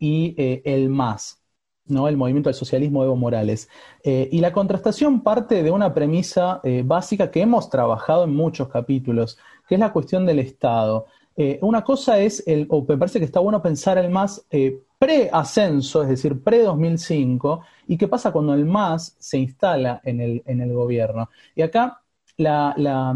y 0.00 0.34
eh, 0.36 0.62
el 0.64 0.88
MAS, 0.88 1.40
¿no? 1.86 2.08
el 2.08 2.16
movimiento 2.16 2.48
del 2.48 2.56
socialismo 2.56 3.02
de 3.02 3.06
Evo 3.06 3.16
Morales. 3.16 3.68
y 4.04 4.40
la 4.40 4.52
contrastación 4.52 5.22
parte 5.22 5.62
de 5.62 5.70
una 5.70 5.94
premisa 5.94 6.60
básica 6.84 7.30
que 7.30 7.40
hemos 7.40 7.70
trabajado 7.70 8.24
en 8.24 8.34
muchos 8.34 8.68
capítulos, 8.68 9.38
que 9.68 9.76
es 9.76 9.80
la 9.80 9.92
cuestión 9.92 10.26
del 10.26 10.40
Estado. 10.40 11.06
una 11.60 11.84
cosa 11.84 12.18
es, 12.18 12.42
el, 12.46 12.66
o 12.68 12.84
me 12.86 12.98
parece 12.98 13.20
que 13.20 13.24
está 13.24 13.40
bueno 13.40 13.62
pensar 13.62 13.96
el 13.96 14.10
MAS 14.10 14.44
pre-ascenso, 14.98 16.02
es 16.02 16.08
decir, 16.08 16.42
pre-2005, 16.42 17.64
y 17.86 17.96
qué 17.96 18.08
pasa 18.08 18.32
cuando 18.32 18.54
el 18.54 18.64
MAS 18.66 19.16
se 19.18 19.38
instala 19.38 20.00
en 20.04 20.20
el, 20.20 20.72
gobierno. 20.72 21.30
Y 21.54 21.62
acá 21.62 22.02
la, 22.36 22.74
la, 22.76 23.14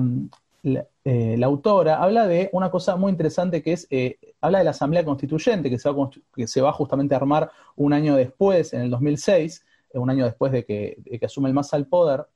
eh, 1.05 1.40
autora 1.42 2.03
habla 2.03 2.27
de 2.29 2.51
una 2.53 2.71
cosa 2.71 2.97
muy 2.97 3.11
interesante 3.11 3.62
que 3.62 3.73
es, 3.73 3.87
eh, 3.90 4.18
habla 4.40 4.59
de 4.59 4.64
la 4.64 4.71
Asamblea 4.71 5.05
Constituyente, 5.05 5.71
que 5.71 5.79
se, 5.79 6.61
va, 6.61 6.73
justamente 6.73 7.14
a 7.14 7.18
armar 7.18 7.51
un 7.77 7.92
año 7.92 8.16
después, 8.16 8.73
en 8.73 8.83
el 8.83 8.90
2006, 8.90 9.64
eh, 9.92 9.99
un 9.99 10.11
año 10.11 10.25
después 10.25 10.53
de 10.53 10.64
que, 10.64 10.99
asume 11.25 11.49
el 11.49 11.55
MAS 11.55 11.75
al 11.75 11.87
poder, 11.88 12.27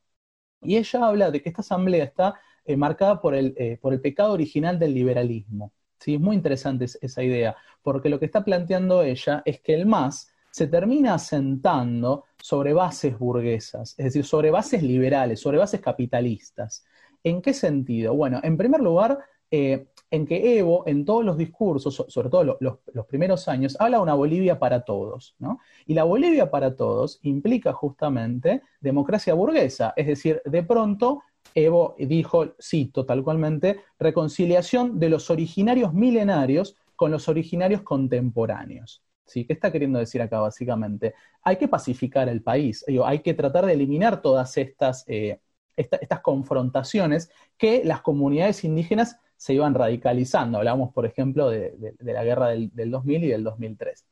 y 0.62 0.76
ella 0.76 1.06
habla 1.06 1.30
de 1.30 1.42
que 1.42 1.48
esta 1.50 1.62
asamblea 1.62 2.04
está 2.04 2.34
marcada 2.76 3.20
por 3.20 3.34
el 3.34 4.00
pecado 4.02 4.32
original 4.32 4.78
del 4.78 4.94
liberalismo. 4.94 5.72
¿Sí? 6.06 6.14
Es 6.14 6.20
muy 6.20 6.36
interesante 6.36 6.86
esa 7.00 7.22
idea, 7.22 7.56
porque 7.82 8.08
lo 8.08 8.20
que 8.20 8.26
está 8.26 8.44
planteando 8.44 9.02
ella 9.02 9.42
es 9.44 9.60
que 9.60 9.74
el 9.74 9.86
MAS 9.86 10.30
se 10.50 10.68
termina 10.68 11.14
asentando 11.14 12.24
sobre 12.40 12.72
bases 12.72 13.18
burguesas, 13.18 13.94
es 13.98 14.04
decir, 14.04 14.24
sobre 14.24 14.52
bases 14.52 14.84
liberales, 14.84 15.40
sobre 15.40 15.58
bases 15.58 15.80
capitalistas. 15.80 16.84
¿En 17.24 17.42
qué 17.42 17.52
sentido? 17.52 18.14
Bueno, 18.14 18.40
en 18.44 18.56
primer 18.56 18.80
lugar, 18.80 19.18
eh, 19.50 19.88
en 20.08 20.26
que 20.26 20.58
Evo, 20.58 20.84
en 20.86 21.04
todos 21.04 21.24
los 21.24 21.36
discursos, 21.36 22.04
sobre 22.08 22.30
todo 22.30 22.56
los, 22.60 23.06
primeros 23.06 23.48
años, 23.48 23.76
habla 23.80 23.96
de 23.96 24.04
una 24.04 24.14
Bolivia 24.14 24.60
para 24.60 24.84
todos, 24.84 25.34
¿no? 25.40 25.58
Y 25.86 25.94
la 25.94 26.04
Bolivia 26.04 26.48
para 26.52 26.76
todos 26.76 27.18
implica 27.22 27.72
justamente 27.72 28.62
democracia 28.80 29.34
burguesa, 29.34 29.92
es 29.96 30.06
decir, 30.06 30.40
de 30.44 30.62
pronto 30.62 31.22
Evo 31.56 31.96
dijo, 31.98 32.54
cito 32.60 33.06
tal 33.06 33.24
cualmente, 33.24 33.80
reconciliación 33.98 35.00
de 35.00 35.08
los 35.08 35.30
originarios 35.30 35.94
milenarios 35.94 36.76
con 36.94 37.10
los 37.10 37.30
originarios 37.30 37.80
contemporáneos. 37.80 39.02
¿Sí? 39.24 39.46
¿Qué 39.46 39.54
está 39.54 39.72
queriendo 39.72 39.98
decir 39.98 40.20
acá 40.20 40.38
básicamente? 40.38 41.14
Hay 41.42 41.56
que 41.56 41.66
pacificar 41.66 42.28
el 42.28 42.42
país, 42.42 42.84
hay 43.02 43.20
que 43.20 43.32
tratar 43.32 43.64
de 43.64 43.72
eliminar 43.72 44.20
todas 44.20 44.54
estas, 44.58 45.04
eh, 45.08 45.40
estas 45.76 46.20
confrontaciones 46.20 47.30
que 47.56 47.82
las 47.84 48.02
comunidades 48.02 48.62
indígenas 48.62 49.18
se 49.36 49.54
iban 49.54 49.72
radicalizando. 49.74 50.58
Hablamos, 50.58 50.92
por 50.92 51.06
ejemplo, 51.06 51.48
de, 51.48 51.94
la 52.00 52.22
guerra 52.22 52.48
del, 52.48 52.70
del, 52.74 52.90
2000 52.90 53.24
y 53.24 53.28
del 53.28 53.44
2003. 53.44 54.04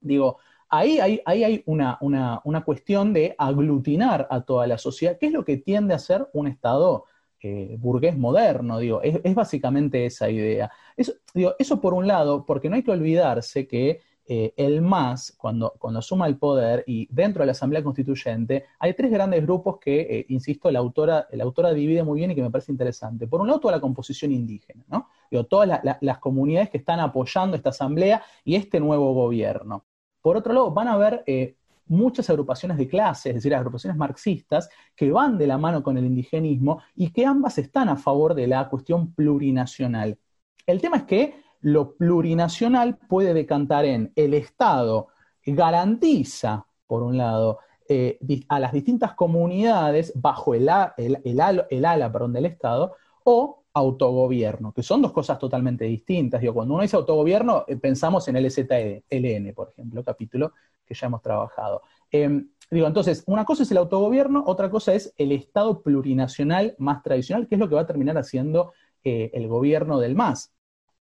Digo, 0.00 0.38
Ahí 0.68 0.98
hay, 0.98 1.62
una, 1.66 2.62
cuestión 2.64 3.12
de 3.12 3.34
aglutinar 3.38 4.26
a 4.30 4.40
toda 4.42 4.66
la 4.66 4.78
sociedad, 4.78 5.16
que 5.18 5.26
es 5.26 5.32
lo 5.32 5.44
que 5.44 5.58
tiende 5.58 5.94
a 5.94 5.98
ser 5.98 6.28
un 6.32 6.48
Estado 6.48 7.04
eh, 7.40 7.76
burgués 7.78 8.16
moderno, 8.18 8.78
digo, 8.78 9.00
es, 9.02 9.34
básicamente 9.34 10.06
esa 10.06 10.28
idea. 10.28 10.70
Eso, 10.96 11.80
por 11.80 11.94
un 11.94 12.06
lado, 12.08 12.44
porque 12.44 12.68
no 12.68 12.74
hay 12.76 12.82
que 12.82 12.90
olvidarse 12.90 13.68
que 13.68 14.00
eh, 14.28 14.54
el 14.56 14.82
MAS, 14.82 15.36
cuando, 15.38 15.74
cuando 15.78 16.02
suma 16.02 16.26
el 16.26 16.36
poder 16.36 16.82
y 16.88 17.06
dentro 17.12 17.42
de 17.42 17.46
la 17.46 17.52
Asamblea 17.52 17.84
Constituyente, 17.84 18.64
hay 18.80 18.94
tres 18.94 19.12
grandes 19.12 19.42
grupos 19.42 19.78
que, 19.78 20.00
eh, 20.00 20.26
insisto, 20.30 20.68
la 20.72 20.80
autora, 20.80 21.28
la 21.30 21.44
autora 21.44 21.72
divide 21.72 22.02
muy 22.02 22.18
bien 22.18 22.32
y 22.32 22.34
que 22.34 22.42
me 22.42 22.50
parece 22.50 22.72
interesante. 22.72 23.28
Por 23.28 23.40
un 23.40 23.46
lado, 23.46 23.60
toda 23.60 23.76
la 23.76 23.80
composición 23.80 24.32
indígena, 24.32 24.84
¿no? 24.88 25.08
Digo, 25.30 25.44
todas 25.44 25.80
las 26.00 26.18
comunidades 26.18 26.70
que 26.70 26.78
están 26.78 26.98
apoyando 26.98 27.56
esta 27.56 27.70
Asamblea 27.70 28.24
y 28.44 28.56
este 28.56 28.80
nuevo 28.80 29.14
gobierno. 29.14 29.84
Por 30.26 30.36
otro 30.36 30.52
lado, 30.52 30.72
van 30.72 30.88
a 30.88 30.94
haber 30.94 31.22
eh, 31.24 31.54
muchas 31.86 32.28
agrupaciones 32.30 32.76
de 32.78 32.88
clases, 32.88 33.26
es 33.26 33.34
decir, 33.36 33.54
agrupaciones 33.54 33.96
marxistas, 33.96 34.68
que 34.96 35.12
van 35.12 35.38
de 35.38 35.46
la 35.46 35.56
mano 35.56 35.84
con 35.84 35.96
el 35.96 36.04
indigenismo 36.04 36.82
y 36.96 37.10
que 37.10 37.24
ambas 37.24 37.58
están 37.58 37.88
a 37.88 37.96
favor 37.96 38.34
de 38.34 38.48
la 38.48 38.68
cuestión 38.68 39.14
plurinacional. 39.14 40.18
El 40.66 40.80
tema 40.80 40.96
es 40.96 41.02
que 41.04 41.36
lo 41.60 41.94
plurinacional 41.94 42.96
puede 42.96 43.34
decantar 43.34 43.84
en 43.84 44.12
el 44.16 44.34
Estado 44.34 45.06
garantiza, 45.44 46.66
por 46.88 47.04
un 47.04 47.16
lado, 47.18 47.60
eh, 47.88 48.18
a 48.48 48.58
las 48.58 48.72
distintas 48.72 49.14
comunidades 49.14 50.12
bajo 50.16 50.54
el, 50.54 50.68
el, 50.96 51.40
ala 51.84 52.10
perdón, 52.10 52.32
del 52.32 52.46
Estado, 52.46 52.96
o 53.22 53.62
autogobierno, 53.76 54.72
que 54.72 54.82
son 54.82 55.02
dos 55.02 55.12
cosas 55.12 55.38
totalmente 55.38 55.84
distintas. 55.84 56.40
Digo, 56.40 56.54
cuando 56.54 56.72
uno 56.72 56.82
dice 56.82 56.96
autogobierno, 56.96 57.66
eh, 57.68 57.76
pensamos 57.76 58.26
en 58.26 58.36
el 58.36 58.50
ZLN, 58.50 59.52
por 59.54 59.68
ejemplo, 59.68 60.02
capítulo 60.02 60.54
que 60.86 60.94
ya 60.94 61.08
hemos 61.08 61.20
trabajado. 61.20 61.82
Em, 62.10 62.48
digo, 62.70 62.86
entonces, 62.86 63.22
una 63.26 63.44
cosa 63.44 63.64
es 63.64 63.70
el 63.70 63.76
autogobierno, 63.76 64.44
otra 64.46 64.70
cosa 64.70 64.94
es 64.94 65.12
el 65.18 65.30
Estado 65.30 65.82
plurinacional 65.82 66.74
más 66.78 67.02
tradicional, 67.02 67.48
que 67.48 67.56
es 67.56 67.58
lo 67.58 67.68
que 67.68 67.74
va 67.74 67.82
a 67.82 67.86
terminar 67.86 68.16
haciendo 68.16 68.72
eh, 69.04 69.30
el 69.34 69.46
gobierno 69.46 70.00
del 70.00 70.14
MAS. 70.14 70.54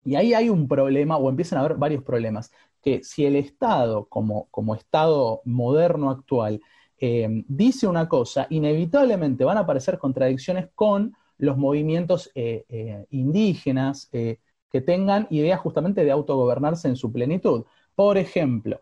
Y 0.03 0.15
ahí 0.15 0.33
hay 0.33 0.49
un 0.49 0.67
problema, 0.67 1.19
o 1.19 1.29
empiezan 1.29 1.59
a 1.59 1.61
haber 1.61 1.77
varios 1.77 2.03
problemas, 2.05 2.51
que 2.81 3.05
si 3.05 3.27
el 3.27 3.37
Estado, 3.37 4.07
como, 4.07 4.49
como 4.51 4.75
Estado 4.75 5.43
moderno 5.45 6.09
actual, 6.09 6.63
em, 6.97 7.45
dice 7.49 7.87
una 7.87 8.09
cosa, 8.09 8.47
inevitablemente 8.49 9.45
van 9.45 9.59
a 9.59 9.61
aparecer 9.61 9.99
contradicciones 9.99 10.69
con 10.75 11.15
los 11.39 11.57
movimientos 11.57 12.31
eh, 12.35 12.65
eh, 12.69 13.07
indígenas 13.11 14.09
eh, 14.13 14.39
que 14.71 14.81
tengan 14.81 15.27
ideas 15.31 15.61
justamente 15.61 16.05
de 16.05 16.11
autogobernarse 16.11 16.89
en 16.89 16.97
su 16.97 17.13
plenitud. 17.13 17.65
Por 17.95 18.19
ejemplo, 18.19 18.81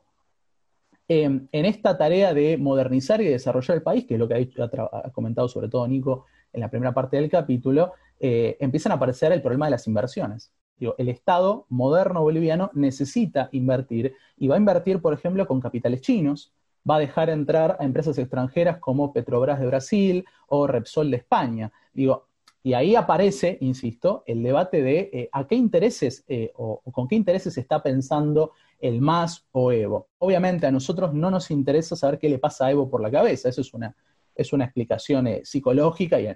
em, 1.08 1.48
en 1.52 1.64
esta 1.64 1.96
tarea 1.98 2.32
de 2.32 2.56
modernizar 2.56 3.20
y 3.20 3.26
desarrollar 3.26 3.76
el 3.76 3.82
país, 3.82 4.06
que 4.06 4.14
es 4.14 4.20
lo 4.20 4.28
que 4.28 4.50
ha, 4.50 5.10
comentado 5.12 5.48
sobre 5.48 5.68
todo 5.68 5.86
Nico 5.86 6.26
en 6.52 6.60
la 6.60 6.70
primera 6.70 6.94
parte 6.94 7.16
del 7.16 7.30
capítulo, 7.30 7.92
empiezan 8.18 8.92
a 8.92 8.94
aparecer 8.94 9.32
el 9.32 9.42
problema 9.42 9.66
de 9.66 9.72
las 9.72 9.86
inversiones. 9.86 10.50
el 10.78 11.08
Estado 11.08 11.66
moderno 11.68 12.22
boliviano 12.22 12.70
necesita 12.72 13.48
invertir 13.52 14.14
y 14.38 14.48
va 14.48 14.54
a 14.54 14.58
invertir, 14.58 15.00
por 15.02 15.12
ejemplo, 15.12 15.46
con 15.46 15.60
capitales 15.60 16.00
chinos, 16.00 16.54
va 16.88 16.96
a 16.96 17.00
dejar 17.00 17.30
entrar 17.30 17.76
a 17.78 17.84
empresas 17.84 18.16
extranjeras 18.18 18.78
como 18.78 19.12
Petrobras 19.12 19.60
de 19.60 19.66
Brasil 19.66 20.24
o 20.48 20.66
Repsol 20.66 21.10
de 21.10 21.18
España. 21.18 21.72
Digo, 21.92 22.28
y 22.66 22.72
ahí 22.72 22.96
aparece, 22.96 23.59
insisto, 23.61 24.24
el 24.27 24.42
debate 24.42 24.83
de 24.83 25.11
eh, 25.12 25.29
a 25.33 25.46
qué 25.46 25.55
intereses 25.55 26.24
eh, 26.29 26.50
o, 26.57 26.81
con 26.92 27.07
qué 27.07 27.14
intereses 27.14 27.59
está 27.59 27.83
pensando 27.83 28.53
el 28.81 29.03
MAS 29.03 29.46
o 29.53 29.70
Evo. 29.70 30.09
Obviamente 30.16 30.66
a 30.66 30.72
nosotros 30.72 31.12
no 31.12 31.31
nos 31.31 31.50
interesa 31.50 31.94
saber 31.94 32.18
qué 32.18 32.31
le 32.31 32.38
pasa 32.38 32.64
a 32.64 32.70
Evo 32.70 32.88
por 32.88 33.03
la 33.03 33.11
cabeza, 33.11 33.50
eso 33.50 33.61
es 33.61 33.74
una, 33.74 33.94
es 34.35 34.55
una 34.55 34.64
explicación 34.64 35.27
eh, 35.27 35.42
psicológica 35.44 36.18
y 36.18 36.35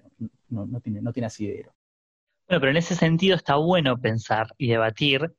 no, 0.51 0.81
tiene, 0.83 1.01
no 1.01 1.15
tiene 1.15 1.29
asidero. 1.29 1.73
Bueno, 2.47 2.61
pero 2.61 2.71
en 2.73 2.77
ese 2.77 2.95
sentido 2.95 3.35
está 3.35 3.57
bueno 3.57 3.99
pensar 3.99 4.49
y 4.59 4.69
debatir 4.69 5.35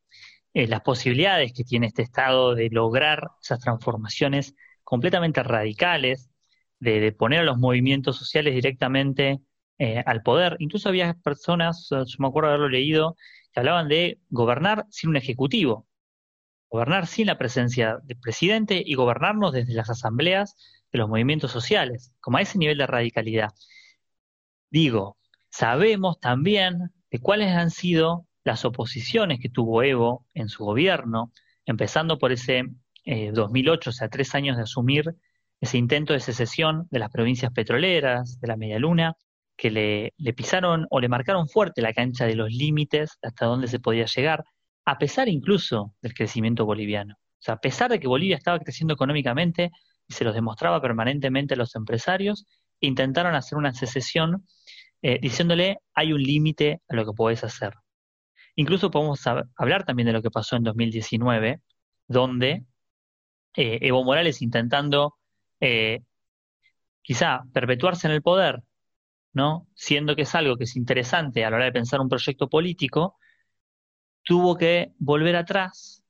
las 0.55 0.81
posibilidades 0.81 1.53
que 1.53 1.63
tiene 1.63 1.85
este 1.85 2.01
Estado 2.01 2.55
de 2.55 2.69
lograr 2.71 3.29
esas 3.39 3.59
transformaciones 3.59 4.55
completamente 4.83 5.43
radicales, 5.43 6.31
de, 6.79 7.11
poner 7.11 7.41
a 7.41 7.43
los 7.43 7.59
movimientos 7.59 8.17
sociales 8.17 8.55
directamente 8.55 9.39
eh, 9.79 10.03
al 10.05 10.21
poder. 10.23 10.57
Incluso 10.59 10.89
había 10.89 11.13
personas, 11.13 11.87
yo 11.89 12.05
me 12.19 12.27
acuerdo 12.27 12.49
haberlo 12.49 12.69
leído, 12.69 13.15
que 13.53 13.61
hablaban 13.61 13.87
de 13.87 14.19
gobernar 14.29 14.85
sin 14.89 15.09
un 15.09 15.15
ejecutivo, 15.15 15.87
gobernar 16.69 17.07
sin 17.07 17.27
la 17.27 17.37
presencia 17.37 17.97
del 18.03 18.19
presidente 18.19 18.83
y 18.85 18.95
gobernarnos 18.95 19.53
desde 19.53 19.73
las 19.73 19.89
asambleas 19.89 20.55
de 20.91 20.99
los 20.99 21.07
movimientos 21.09 21.51
sociales, 21.51 22.13
como 22.19 22.37
a 22.37 22.41
ese 22.41 22.57
nivel 22.57 22.77
de 22.77 22.87
radicalidad. 22.87 23.49
Digo, 24.69 25.17
sabemos 25.49 26.19
también 26.19 26.91
de 27.09 27.19
cuáles 27.19 27.49
han 27.55 27.71
sido 27.71 28.27
las 28.43 28.65
oposiciones 28.65 29.39
que 29.39 29.49
tuvo 29.49 29.81
Evo 29.81 30.25
en 30.33 30.49
su 30.49 30.65
gobierno, 30.65 31.31
empezando 31.65 32.19
por 32.19 32.31
ese 32.31 32.63
2008, 33.05 33.89
eh, 33.89 33.91
o 33.91 33.93
sea, 33.93 34.09
tres 34.09 34.35
años 34.35 34.57
de 34.57 34.63
asumir 34.63 35.15
ese 35.61 35.77
intento 35.77 36.13
de 36.13 36.19
secesión 36.19 36.87
de 36.91 36.99
las 36.99 37.11
provincias 37.11 37.51
petroleras, 37.51 38.39
de 38.39 38.47
la 38.47 38.57
Media 38.57 38.79
Luna, 38.79 39.15
que 39.59 39.69
le, 39.69 40.33
pisaron 40.33 40.87
o 40.89 41.01
le 41.01 41.09
marcaron 41.09 41.49
fuerte 41.49 41.81
la 41.81 41.91
cancha 41.91 42.25
de 42.25 42.35
los 42.35 42.49
límites 42.49 43.17
hasta 43.21 43.45
dónde 43.45 43.67
se 43.67 43.81
podía 43.81 44.05
llegar, 44.05 44.45
a 44.85 44.97
pesar 44.97 45.27
incluso 45.27 45.93
del 46.01 46.13
crecimiento 46.13 46.65
boliviano. 46.65 47.15
O 47.15 47.41
sea, 47.41 47.55
a 47.55 47.59
pesar 47.59 47.91
de 47.91 47.99
que 47.99 48.07
Bolivia 48.07 48.37
estaba 48.37 48.59
creciendo 48.59 48.93
económicamente 48.93 49.71
y 50.07 50.13
se 50.13 50.23
los 50.23 50.33
demostraba 50.33 50.81
permanentemente 50.81 51.55
a 51.55 51.57
los 51.57 51.75
empresarios, 51.75 52.45
intentaron 52.79 53.35
hacer 53.35 53.57
una 53.57 53.73
secesión 53.73 54.45
eh, 55.01 55.19
diciéndole 55.21 55.79
hay 55.93 56.13
un 56.13 56.23
límite 56.23 56.81
a 56.87 56.95
lo 56.95 57.05
que 57.05 57.11
podés 57.11 57.43
hacer. 57.43 57.73
Incluso 58.55 58.89
podemos 58.89 59.21
hablar 59.57 59.83
también 59.83 60.07
de 60.07 60.13
lo 60.13 60.21
que 60.21 60.31
pasó 60.31 60.55
en 60.55 60.63
2019, 60.63 61.59
donde 62.07 62.63
eh, 63.57 63.79
Evo 63.81 64.05
Morales 64.05 64.41
intentando 64.41 65.15
eh, 65.59 65.99
quizá 67.01 67.43
perpetuarse 67.53 68.07
en 68.07 68.13
el 68.13 68.21
poder, 68.21 68.63
¿no? 69.33 69.67
Siendo 69.75 70.15
que 70.15 70.23
es 70.23 70.35
algo 70.35 70.57
que 70.57 70.63
es 70.65 70.75
interesante 70.75 71.45
a 71.45 71.49
la 71.49 71.57
hora 71.57 71.65
de 71.65 71.71
pensar 71.71 72.01
un 72.01 72.09
proyecto 72.09 72.49
político, 72.49 73.17
tuvo 74.23 74.57
que 74.57 74.93
volver 74.97 75.35
atrás 75.35 76.03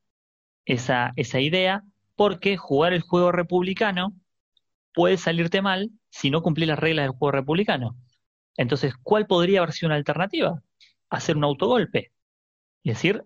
esa, 0.66 1.14
esa 1.16 1.40
idea 1.40 1.84
porque 2.16 2.58
jugar 2.58 2.94
el 2.94 3.02
juego 3.02 3.32
republicano 3.32 4.14
puede 4.94 5.18
salirte 5.18 5.62
mal 5.62 5.92
si 6.10 6.30
no 6.30 6.42
cumplís 6.42 6.68
las 6.68 6.80
reglas 6.80 7.06
del 7.06 7.12
juego 7.12 7.32
republicano. 7.32 7.96
Entonces, 8.58 8.94
¿cuál 9.04 9.28
podría 9.28 9.60
haber 9.60 9.72
sido 9.74 9.88
una 9.88 9.96
alternativa? 9.96 10.62
Hacer 11.10 11.38
un 11.38 11.46
autogolpe. 11.46 12.12
Es 12.84 12.96
decir, 12.96 13.24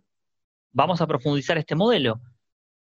vamos 0.72 1.02
a 1.02 1.08
profundizar 1.08 1.58
este 1.58 1.76
modelo. 1.76 2.22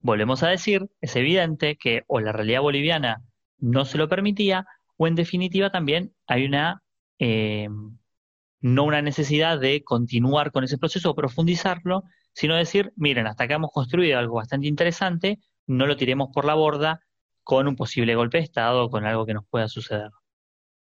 Volvemos 0.00 0.42
a 0.42 0.48
decir, 0.48 0.88
es 1.00 1.14
evidente 1.14 1.76
que 1.76 2.02
o 2.08 2.18
la 2.20 2.32
realidad 2.32 2.62
boliviana 2.62 3.22
no 3.58 3.84
se 3.84 3.98
lo 3.98 4.08
permitía, 4.08 4.66
o 4.96 5.06
en 5.06 5.14
definitiva 5.14 5.70
también 5.70 6.12
hay 6.26 6.44
una, 6.44 6.82
eh, 7.24 7.68
no 8.60 8.82
una 8.82 9.00
necesidad 9.00 9.60
de 9.60 9.84
continuar 9.84 10.50
con 10.50 10.64
ese 10.64 10.76
proceso 10.76 11.10
o 11.10 11.14
profundizarlo, 11.14 12.02
sino 12.32 12.56
decir, 12.56 12.92
miren, 12.96 13.28
hasta 13.28 13.44
acá 13.44 13.54
hemos 13.54 13.70
construido 13.70 14.18
algo 14.18 14.34
bastante 14.34 14.66
interesante, 14.66 15.38
no 15.68 15.86
lo 15.86 15.96
tiremos 15.96 16.30
por 16.34 16.44
la 16.44 16.54
borda 16.54 17.00
con 17.44 17.68
un 17.68 17.76
posible 17.76 18.16
golpe 18.16 18.38
de 18.38 18.44
Estado 18.44 18.84
o 18.84 18.90
con 18.90 19.04
algo 19.04 19.24
que 19.24 19.34
nos 19.34 19.46
pueda 19.46 19.68
suceder. 19.68 20.10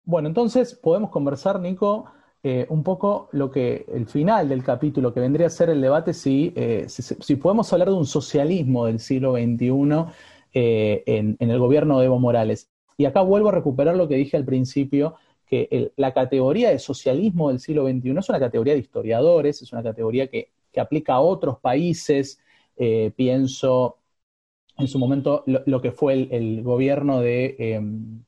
Bueno, 0.04 0.28
entonces 0.28 0.74
podemos 0.74 1.10
conversar, 1.10 1.58
Nico, 1.58 2.12
eh, 2.44 2.64
un 2.68 2.84
poco 2.84 3.28
lo 3.32 3.50
que 3.50 3.84
el 3.92 4.06
final 4.06 4.48
del 4.48 4.62
capítulo, 4.62 5.12
que 5.12 5.18
vendría 5.18 5.48
a 5.48 5.50
ser 5.50 5.68
el 5.68 5.80
debate 5.80 6.14
si, 6.14 6.52
eh, 6.54 6.86
si, 6.88 7.36
podemos 7.36 7.72
hablar 7.72 7.88
de 7.88 7.94
un 7.94 8.06
socialismo 8.06 8.86
del 8.86 9.00
siglo 9.00 9.32
XXI 9.32 10.12
eh, 10.54 11.02
en, 11.06 11.36
el 11.38 11.58
gobierno 11.58 11.98
de 11.98 12.06
Evo 12.06 12.20
Morales. 12.20 12.70
Y 12.96 13.06
acá 13.06 13.20
vuelvo 13.22 13.48
a 13.48 13.52
recuperar 13.52 13.96
lo 13.96 14.08
que 14.08 14.14
dije 14.14 14.36
al 14.36 14.44
principio, 14.44 15.16
que 15.50 15.92
la 15.96 16.14
categoría 16.14 16.70
de 16.70 16.78
socialismo 16.78 17.48
del 17.48 17.58
siglo 17.58 17.86
XXI 17.88 18.18
es 18.18 18.28
una 18.28 18.38
categoría 18.38 18.74
de 18.74 18.80
historiadores, 18.80 19.60
es 19.60 19.72
una 19.72 19.82
categoría 19.82 20.28
que, 20.28 20.50
aplica 20.76 21.14
a 21.14 21.20
otros 21.20 21.58
países. 21.58 22.40
pienso 23.16 23.98
en 24.78 24.88
su 24.88 24.98
momento 24.98 25.44
lo, 25.46 25.82
que 25.82 25.92
fue 25.92 26.28
el, 26.30 26.62
gobierno 26.62 27.20
de, 27.20 27.56
em, 27.58 28.22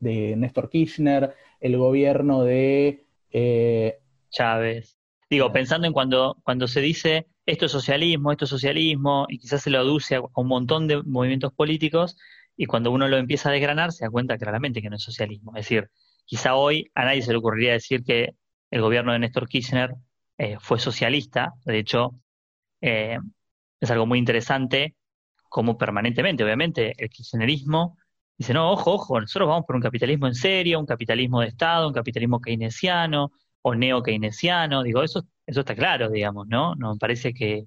de 0.00 0.36
Néstor 0.36 0.68
Kirchner, 0.68 1.34
el 1.60 1.76
gobierno 1.78 2.42
de 2.42 3.04
eh, 3.30 3.98
Chávez. 4.30 4.98
Digo, 5.30 5.52
pensando 5.52 5.86
en 5.86 5.92
cuando, 5.92 6.36
cuando 6.42 6.66
se 6.66 6.80
dice 6.80 7.28
esto 7.46 7.66
es 7.66 7.72
socialismo, 7.72 8.32
esto 8.32 8.44
es 8.44 8.50
socialismo, 8.50 9.26
y 9.28 9.38
quizás 9.38 9.62
se 9.62 9.70
lo 9.70 9.78
aduce 9.78 10.16
a 10.16 10.22
un 10.34 10.48
montón 10.48 10.86
de 10.88 11.02
movimientos 11.02 11.52
políticos, 11.52 12.16
y 12.56 12.66
cuando 12.66 12.90
uno 12.90 13.08
lo 13.08 13.16
empieza 13.16 13.48
a 13.48 13.52
desgranar 13.52 13.92
se 13.92 14.04
da 14.04 14.10
cuenta 14.10 14.36
claramente 14.36 14.82
que 14.82 14.90
no 14.90 14.96
es 14.96 15.02
socialismo. 15.02 15.52
Es 15.56 15.64
decir, 15.64 15.88
quizá 16.24 16.54
hoy 16.54 16.90
a 16.94 17.04
nadie 17.04 17.22
se 17.22 17.32
le 17.32 17.38
ocurriría 17.38 17.72
decir 17.72 18.02
que 18.04 18.34
el 18.70 18.80
gobierno 18.80 19.12
de 19.12 19.18
Néstor 19.20 19.48
Kirchner 19.48 19.94
eh, 20.38 20.56
fue 20.60 20.78
socialista, 20.78 21.52
de 21.64 21.78
hecho, 21.78 22.14
eh, 22.80 23.18
es 23.80 23.90
algo 23.90 24.06
muy 24.06 24.18
interesante, 24.18 24.96
como 25.48 25.76
permanentemente, 25.76 26.44
obviamente, 26.44 26.94
el 26.96 27.10
kirchnerismo 27.10 27.96
Dice, 28.42 28.54
no, 28.54 28.72
ojo, 28.72 28.94
ojo, 28.94 29.20
nosotros 29.20 29.48
vamos 29.48 29.64
por 29.66 29.76
un 29.76 29.82
capitalismo 29.82 30.26
en 30.26 30.34
serio, 30.34 30.80
un 30.80 30.86
capitalismo 30.86 31.40
de 31.40 31.46
Estado, 31.48 31.86
un 31.86 31.94
capitalismo 31.94 32.40
keynesiano 32.40 33.30
o 33.62 33.74
neo-keynesiano. 33.74 34.82
Digo, 34.82 35.02
eso, 35.04 35.26
está 35.46 35.76
claro, 35.76 36.10
digamos, 36.10 36.48
¿no? 36.48 36.74
Nos 36.74 36.98
parece 36.98 37.34
que, 37.34 37.66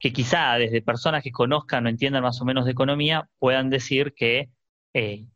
que 0.00 0.12
quizá 0.12 0.54
desde 0.56 0.82
personas 0.82 1.22
que 1.22 1.32
conozcan 1.32 1.86
o 1.86 1.88
entiendan 1.88 2.22
más 2.24 2.40
o 2.40 2.44
menos 2.44 2.64
de 2.64 2.72
economía 2.72 3.28
puedan 3.38 3.70
decir 3.70 4.14
que 4.14 4.50
eh, 4.94 5.26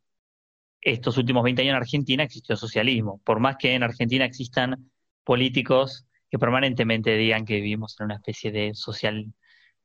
estos 0.84 1.16
últimos 1.16 1.42
20 1.42 1.62
años 1.62 1.72
en 1.72 1.76
Argentina 1.76 2.22
existió 2.22 2.56
socialismo, 2.56 3.20
por 3.24 3.40
más 3.40 3.56
que 3.56 3.74
en 3.74 3.82
Argentina 3.82 4.24
existan 4.24 4.90
políticos 5.24 6.06
que 6.30 6.38
permanentemente 6.38 7.16
digan 7.16 7.44
que 7.44 7.54
vivimos 7.54 7.96
en 7.98 8.06
una 8.06 8.16
especie 8.16 8.52
de 8.52 8.74
social 8.74 9.32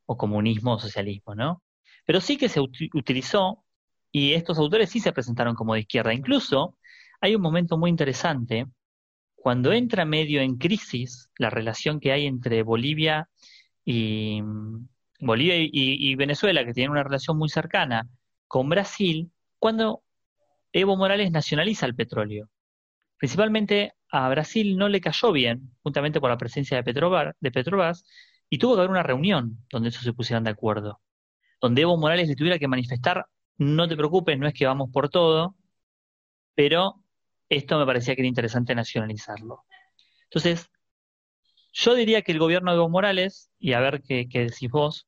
o 0.05 0.17
comunismo 0.17 0.73
o 0.73 0.79
socialismo, 0.79 1.35
¿no? 1.35 1.63
Pero 2.05 2.19
sí 2.19 2.38
que 2.38 2.49
se 2.49 2.59
utilizó 2.59 3.63
y 4.12 4.33
estos 4.33 4.57
autores 4.57 4.89
sí 4.89 4.99
se 4.99 5.13
presentaron 5.13 5.55
como 5.55 5.73
de 5.73 5.81
izquierda. 5.81 6.13
Incluso 6.13 6.77
hay 7.21 7.35
un 7.35 7.41
momento 7.41 7.77
muy 7.77 7.89
interesante 7.89 8.65
cuando 9.35 9.71
entra 9.71 10.05
medio 10.05 10.41
en 10.41 10.57
crisis 10.57 11.29
la 11.38 11.49
relación 11.49 11.99
que 11.99 12.12
hay 12.12 12.25
entre 12.25 12.63
Bolivia 12.63 13.29
y 13.85 14.41
Bolivia 15.21 15.55
y, 15.59 16.15
Venezuela, 16.15 16.65
que 16.65 16.73
tienen 16.73 16.91
una 16.91 17.03
relación 17.03 17.38
muy 17.38 17.49
cercana, 17.49 18.07
con 18.47 18.69
Brasil, 18.69 19.31
cuando 19.59 20.03
Evo 20.73 20.95
Morales 20.97 21.32
nacionaliza 21.32 21.86
el 21.86 21.95
petróleo. 21.95 22.49
Principalmente 23.17 23.93
a 24.12 24.29
Brasil 24.29 24.77
no 24.77 24.89
le 24.89 25.01
cayó 25.01 25.32
bien, 25.32 25.71
juntamente 25.84 26.19
por 26.19 26.29
la 26.29 26.38
presencia 26.38 26.77
de, 26.77 26.84
Petrobar, 26.84 27.36
Petrobras, 27.39 28.05
y 28.49 28.58
tuvo 28.58 28.75
que 28.75 28.82
haber 28.82 28.91
una 28.91 29.03
reunión 29.03 29.58
donde 29.69 29.89
eso 29.89 30.01
se 30.01 30.13
pusieran 30.13 30.43
de 30.43 30.51
acuerdo, 30.51 31.01
donde 31.62 31.82
Evo 31.84 31.97
Morales 31.97 32.27
le 32.27 32.36
tuviera 32.36 32.60
que 32.60 32.67
manifestar 32.67 33.25
no 33.58 33.88
te 33.88 33.97
preocupes, 33.97 34.39
no 34.39 34.47
es 34.47 34.53
que 34.53 34.65
vamos 34.65 34.89
por 34.91 35.10
todo, 35.10 35.55
pero 36.55 37.03
esto 37.49 37.77
me 37.77 37.86
parecía 37.86 38.15
que 38.15 38.21
era 38.21 38.27
interesante 38.27 38.73
nacionalizarlo. 38.73 39.65
Entonces, 40.25 40.69
yo 41.73 41.93
diría 41.95 42.21
que 42.21 42.32
el 42.32 42.39
gobierno 42.39 42.71
de 42.71 42.77
Evo 42.77 42.89
Morales, 42.89 43.51
y 43.60 43.73
a 43.73 43.79
ver 43.82 44.01
qué, 44.01 44.27
decís 44.32 44.69
vos, 44.69 45.08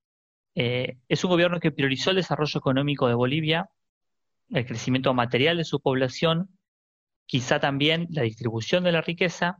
eh, 0.55 0.97
es 1.07 1.23
un 1.23 1.31
gobierno 1.31 1.59
que 1.59 1.71
priorizó 1.71 2.09
el 2.09 2.17
desarrollo 2.17 2.57
económico 2.57 3.07
de 3.07 3.13
Bolivia, 3.13 3.69
el 4.53 4.65
crecimiento 4.65 5.13
material 5.13 5.57
de 5.57 5.63
su 5.63 5.79
población, 5.79 6.49
quizá 7.25 7.59
también 7.59 8.07
la 8.11 8.23
distribución 8.23 8.83
de 8.83 8.91
la 8.91 9.01
riqueza, 9.01 9.57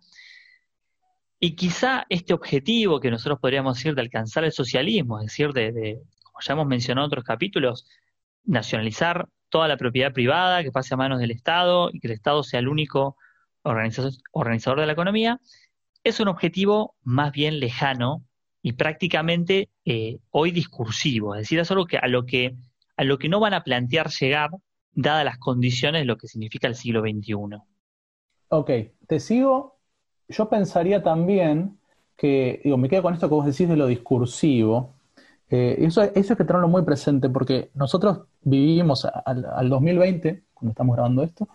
y 1.39 1.55
quizá 1.55 2.05
este 2.09 2.33
objetivo 2.33 2.99
que 2.99 3.09
nosotros 3.09 3.39
podríamos 3.39 3.77
decir 3.77 3.95
de 3.95 4.01
alcanzar 4.01 4.43
el 4.43 4.51
socialismo, 4.51 5.19
es 5.19 5.27
decir, 5.27 5.53
de 5.53 6.01
como 6.23 6.39
ya 6.41 6.53
hemos 6.53 6.67
mencionado 6.67 7.05
en 7.05 7.09
otros 7.09 7.23
capítulos, 7.23 7.87
nacionalizar 8.43 9.27
toda 9.49 9.67
la 9.67 9.77
propiedad 9.77 10.13
privada 10.13 10.63
que 10.63 10.71
pase 10.71 10.93
a 10.93 10.97
manos 10.97 11.19
del 11.19 11.31
Estado 11.31 11.89
y 11.91 11.99
que 11.99 12.07
el 12.07 12.13
Estado 12.13 12.43
sea 12.43 12.59
el 12.59 12.67
único 12.67 13.17
organizador, 13.63 14.79
de 14.79 14.85
la 14.85 14.93
economía, 14.93 15.39
es 16.03 16.19
un 16.19 16.29
objetivo 16.29 16.95
más 17.03 17.31
bien 17.31 17.59
lejano 17.59 18.23
y 18.63 18.73
prácticamente 18.73 19.69
eh, 19.85 20.19
hoy 20.31 20.51
discursivo, 20.51 21.35
es 21.35 21.41
decir, 21.41 21.59
es 21.59 21.69
algo 21.69 21.85
que 21.85 21.97
a 21.97 22.07
lo 22.07 22.25
que 22.25 22.55
a 22.97 23.03
lo 23.03 23.17
que 23.17 23.29
no 23.29 23.39
van 23.39 23.53
a 23.53 23.63
plantear 23.63 24.09
llegar 24.09 24.51
dadas 24.93 25.25
las 25.25 25.37
condiciones 25.37 26.05
lo 26.05 26.17
que 26.17 26.27
significa 26.27 26.67
el 26.67 26.75
siglo 26.75 27.01
XXI. 27.01 27.35
Ok, 28.49 28.69
te 29.07 29.19
sigo. 29.19 29.77
Yo 30.27 30.49
pensaría 30.49 31.03
también 31.03 31.77
que, 32.17 32.61
digo, 32.63 32.77
me 32.77 32.89
quedo 32.89 33.03
con 33.03 33.13
esto 33.13 33.27
que 33.27 33.35
vos 33.35 33.45
decís 33.45 33.67
de 33.67 33.77
lo 33.77 33.87
discursivo, 33.87 34.95
eh, 35.49 35.75
eso, 35.85 36.01
eso 36.01 36.33
hay 36.33 36.37
que 36.37 36.45
tenerlo 36.45 36.69
muy 36.69 36.83
presente 36.83 37.29
porque 37.29 37.71
nosotros 37.73 38.21
vivimos 38.41 39.05
al, 39.25 39.69
2020, 39.69 40.43
cuando 40.53 40.71
estamos 40.71 40.95
grabando 40.95 41.23
esto, 41.23 41.49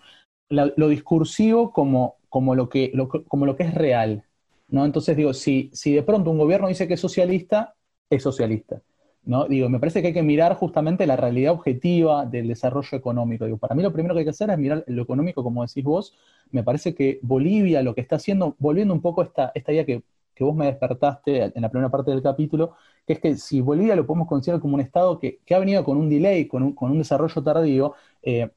lo 0.49 0.89
discursivo 0.89 1.73
como, 1.73 2.17
como, 2.29 2.55
lo 2.55 2.69
que, 2.69 2.93
como 3.27 3.47
lo 3.47 3.57
que 3.57 3.65
es 3.65 3.75
real. 3.75 4.23
¿no? 4.69 4.85
Entonces 4.85 5.17
digo, 5.17 5.33
si, 5.33 5.71
si 5.73 5.95
de 5.95 6.03
pronto 6.03 6.31
un 6.31 6.39
gobierno 6.39 6.69
dice 6.69 6.87
que 6.87 6.95
es 6.95 7.01
socialista, 7.01 7.75
es 8.11 8.23
socialista. 8.23 8.83
¿No? 9.27 9.47
Digo, 9.47 9.69
me 9.69 9.81
parece 9.81 10.01
que 10.01 10.09
hay 10.09 10.15
que 10.15 10.23
mirar 10.23 10.55
justamente 10.55 11.07
la 11.07 11.17
realidad 11.17 11.53
objetiva 11.53 12.25
del 12.27 12.49
desarrollo 12.49 12.97
económico. 12.97 13.45
Digo, 13.45 13.59
para 13.59 13.75
mí 13.75 13.83
lo 13.83 13.93
primero 13.93 14.15
que 14.15 14.21
hay 14.21 14.25
que 14.25 14.31
hacer 14.31 14.51
es 14.51 14.59
mirar 14.59 14.85
lo 14.87 15.03
económico, 15.03 15.43
como 15.43 15.67
decís 15.67 15.85
vos. 15.85 16.17
Me 16.53 16.63
parece 16.63 16.95
que 16.95 17.19
Bolivia 17.23 17.83
lo 17.83 17.95
que 17.95 18.01
está 18.01 18.17
haciendo, 18.17 18.55
volviendo 18.59 18.95
un 18.95 19.03
poco 19.03 19.21
a 19.23 19.25
esta, 19.25 19.53
esta 19.55 19.73
idea 19.73 19.85
que, 19.85 20.03
vos 20.41 20.55
me 20.55 20.67
despertaste 20.67 21.53
en 21.55 21.63
la 21.63 21.71
primera 21.71 21.91
parte 21.91 22.11
del 22.11 22.23
capítulo, 22.23 22.77
que 23.07 23.15
es 23.15 23.21
que 23.21 23.37
si 23.37 23.61
Bolivia 23.61 23.97
lo 23.97 24.07
podemos 24.07 24.29
considerar 24.29 24.61
como 24.61 24.75
un 24.75 24.81
Estado 24.81 25.19
que, 25.19 25.41
ha 25.51 25.59
venido 25.59 25.83
con 25.85 25.97
un 25.97 26.09
delay, 26.11 26.47
con 26.47 26.63
un, 26.63 26.75
con 26.75 26.91
un 26.91 26.99
desarrollo 26.99 27.43
tardío, 27.43 27.95
eh, 28.23 28.51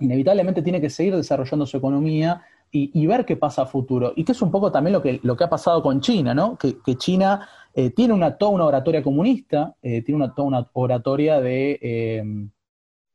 inevitablemente 0.00 0.62
tiene 0.62 0.80
que 0.80 0.90
seguir 0.90 1.16
desarrollando 1.16 1.66
su 1.66 1.76
economía 1.76 2.42
y, 2.70 3.06
ver 3.06 3.24
qué 3.24 3.36
pasa 3.36 3.62
a 3.62 3.66
futuro. 3.66 4.12
Y 4.16 4.24
que 4.24 4.32
es 4.32 4.42
un 4.42 4.50
poco 4.50 4.70
también 4.70 4.92
lo 4.92 5.02
que, 5.02 5.20
lo 5.22 5.36
que 5.36 5.44
ha 5.44 5.50
pasado 5.50 5.82
con 5.82 6.00
China, 6.00 6.34
¿no? 6.34 6.58
Que, 6.58 6.76
China 6.96 7.48
eh, 7.74 7.90
tiene 7.90 8.12
una, 8.12 8.36
toda 8.36 8.52
una 8.52 8.64
oratoria 8.66 9.02
comunista, 9.02 9.74
eh, 9.82 10.02
tiene 10.02 10.16
una, 10.24 10.34
toda 10.34 10.48
una 10.48 10.68
oratoria 10.72 11.40
de... 11.40 11.78
Em, 11.80 12.50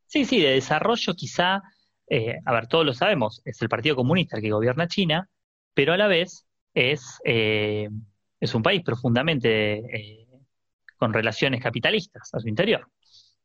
sí, 0.08 0.26
sí, 0.26 0.40
de 0.42 0.52
desarrollo 0.52 1.14
quizá, 1.14 1.62
eh, 2.08 2.40
a 2.44 2.54
ver, 2.54 2.68
todos 2.68 2.86
lo 2.86 2.94
sabemos, 2.94 3.42
es 3.46 3.62
el 3.62 3.70
Partido 3.70 3.96
Comunista 3.96 4.38
el 4.38 4.42
que 4.42 4.52
gobierna 4.52 4.88
China, 4.88 5.30
pero 5.74 5.94
a 5.94 5.98
la 5.98 6.08
vez 6.08 6.46
es, 6.74 7.20
es 7.24 8.56
un 8.56 8.64
país 8.64 8.82
profundamente 8.84 10.28
con 10.98 11.14
relaciones 11.14 11.62
capitalistas 11.62 12.34
a 12.34 12.40
su 12.40 12.48
interior. 12.48 12.88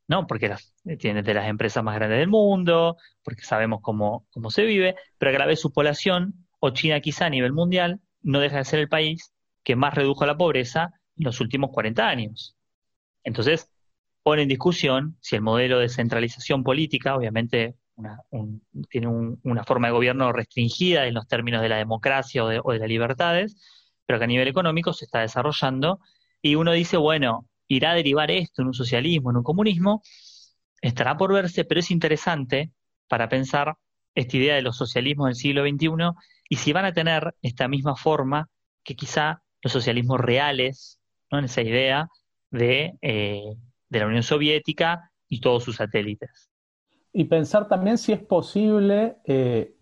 ¿No? 0.09 0.27
Porque 0.27 0.49
las, 0.49 0.73
eh, 0.85 0.97
tiene 0.97 1.23
de 1.23 1.35
las 1.35 1.49
empresas 1.49 1.83
más 1.83 1.95
grandes 1.97 2.19
del 2.19 2.29
mundo, 2.29 2.97
porque 3.23 3.43
sabemos 3.43 3.81
cómo, 3.83 4.27
cómo 4.31 4.51
se 4.51 4.65
vive, 4.65 4.97
pero 5.19 5.35
a 5.35 5.39
la 5.39 5.47
vez 5.47 5.61
su 5.61 5.73
población, 5.73 6.47
o 6.61 6.71
China 6.71 7.01
quizá 7.01 7.27
a 7.27 7.31
nivel 7.31 7.53
mundial, 7.53 8.01
no 8.23 8.41
deja 8.41 8.59
de 8.59 8.65
ser 8.65 8.81
el 8.81 8.89
país 8.89 9.33
que 9.63 9.77
más 9.77 9.95
redujo 9.95 10.27
la 10.27 10.37
pobreza 10.37 10.91
en 11.17 11.25
los 11.25 11.41
últimos 11.41 11.71
40 11.71 12.07
años. 12.09 12.57
Entonces, 13.25 13.71
pone 14.23 14.43
en 14.43 14.49
discusión 14.49 15.17
si 15.21 15.37
el 15.37 15.43
modelo 15.43 15.79
de 15.79 15.89
centralización 15.89 16.63
política, 16.65 17.17
obviamente 17.17 17.77
tiene 18.91 19.07
una 19.07 19.65
forma 19.65 19.89
de 19.89 19.95
gobierno 19.95 20.33
restringida 20.33 21.07
en 21.07 21.15
los 21.15 21.27
términos 21.29 21.63
de 21.63 21.69
la 21.69 21.77
democracia 21.77 22.45
o 22.45 22.49
de, 22.49 22.61
o 22.63 22.73
de 22.73 22.79
las 22.79 22.89
libertades, 22.89 23.57
pero 24.05 24.19
que 24.19 24.25
a 24.25 24.29
nivel 24.29 24.49
económico 24.49 24.93
se 24.93 25.07
está 25.07 25.21
desarrollando, 25.21 26.01
y 26.43 26.55
uno 26.55 26.73
dice, 26.73 26.97
bueno, 26.97 27.49
irá 27.69 27.93
a 27.93 27.95
derivar 27.95 28.31
esto 28.31 28.63
en 28.63 28.69
un 28.69 28.75
socialismo, 28.75 29.31
en 29.31 29.39
un 29.39 29.43
comunismo, 29.43 30.03
estará 30.81 31.17
por 31.17 31.33
verse, 31.33 31.65
pero 31.65 31.81
es 31.81 31.91
interesante 31.91 32.71
para 33.09 33.29
pensar 33.29 33.77
esta 34.15 34.37
idea 34.37 34.55
de 34.55 34.63
los 34.63 34.77
socialismos 34.77 35.27
del 35.27 35.37
siglo 35.37 35.63
XXI 35.63 35.89
y 36.49 36.57
si 36.57 36.73
van 36.73 36.85
a 36.85 36.93
tener 36.93 37.35
esta 37.43 37.69
misma 37.69 37.97
forma 37.97 38.49
que 38.83 38.95
quizá 38.95 39.43
los 39.63 39.73
socialismos 39.73 40.21
reales, 40.21 41.01
¿no? 41.31 41.39
en 41.39 41.47
esa 41.47 41.63
idea 41.63 42.09
de, 42.51 42.95
eh, 43.03 43.43
la 43.91 44.07
Unión 44.07 44.23
Soviética 44.23 45.11
y 45.29 45.41
todos 45.41 45.65
sus 45.65 45.77
satélites. 45.77 46.51
Y 47.13 47.25
pensar 47.25 47.69
también 47.69 47.99
si 47.99 48.13
es 48.13 48.21
posible 48.21 49.17
eh, 49.25 49.75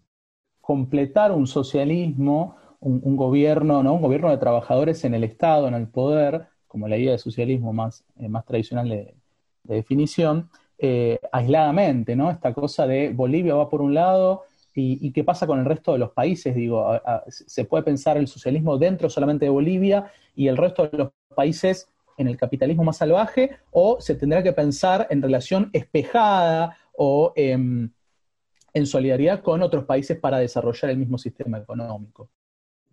completar 0.61 1.33
un 1.33 1.47
socialismo, 1.47 2.57
un, 2.81 3.17
gobierno, 3.17 3.83
¿no? 3.83 3.95
un 3.95 4.03
gobierno 4.03 4.31
de 4.31 4.39
trabajadores 4.39 5.05
en 5.05 5.15
el 5.15 5.25
Estado, 5.25 5.69
en 5.69 5.75
el 5.75 5.89
poder, 5.89 6.49
como 6.75 6.89
la 6.89 6.97
idea 6.97 7.13
de 7.13 7.19
socialismo 7.19 7.73
más, 7.73 8.05
eh, 8.19 8.29
más 8.29 8.45
tradicional 8.45 8.89
de, 8.89 9.15
definición, 9.63 10.51
eh, 10.77 11.21
aisladamente, 11.31 12.17
¿no? 12.17 12.33
Esta 12.33 12.53
cosa 12.53 12.85
de 12.85 13.11
Bolivia 13.11 13.55
va 13.55 13.71
por 13.71 13.81
un 13.81 13.95
lado 13.95 14.43
y, 14.75 15.13
qué 15.13 15.23
pasa 15.23 15.47
con 15.47 15.61
el 15.61 15.67
resto 15.67 15.93
de 15.93 16.01
los 16.01 16.11
países. 16.11 16.53
Digo, 16.53 17.01
se 17.29 17.65
puede 17.65 17.85
pensar 17.85 18.17
el 18.17 18.27
socialismo 18.27 18.77
dentro 18.77 19.09
solamente 19.09 19.45
de 19.45 19.51
Bolivia 19.53 20.11
y 20.35 20.49
el 20.49 20.57
resto 20.57 20.89
de 20.89 20.99
los 20.99 21.13
países 21.37 21.89
en 22.19 22.27
el 22.27 22.37
capitalismo 22.37 22.83
más 22.83 22.97
salvaje, 22.97 23.57
o 23.71 24.01
se 24.01 24.17
tendrá 24.17 24.43
que 24.43 24.53
pensar 24.53 25.07
en 25.11 25.23
relación 25.23 25.71
espejada 25.73 26.77
o 26.97 27.33
em, 27.37 27.89
en 28.73 28.87
solidaridad 28.87 29.43
con 29.43 29.63
otros 29.63 29.85
países 29.85 30.19
para 30.19 30.39
desarrollar 30.39 30.91
el 30.91 30.99
mismo 30.99 31.19
sistema 31.19 31.59
económico. 31.59 32.29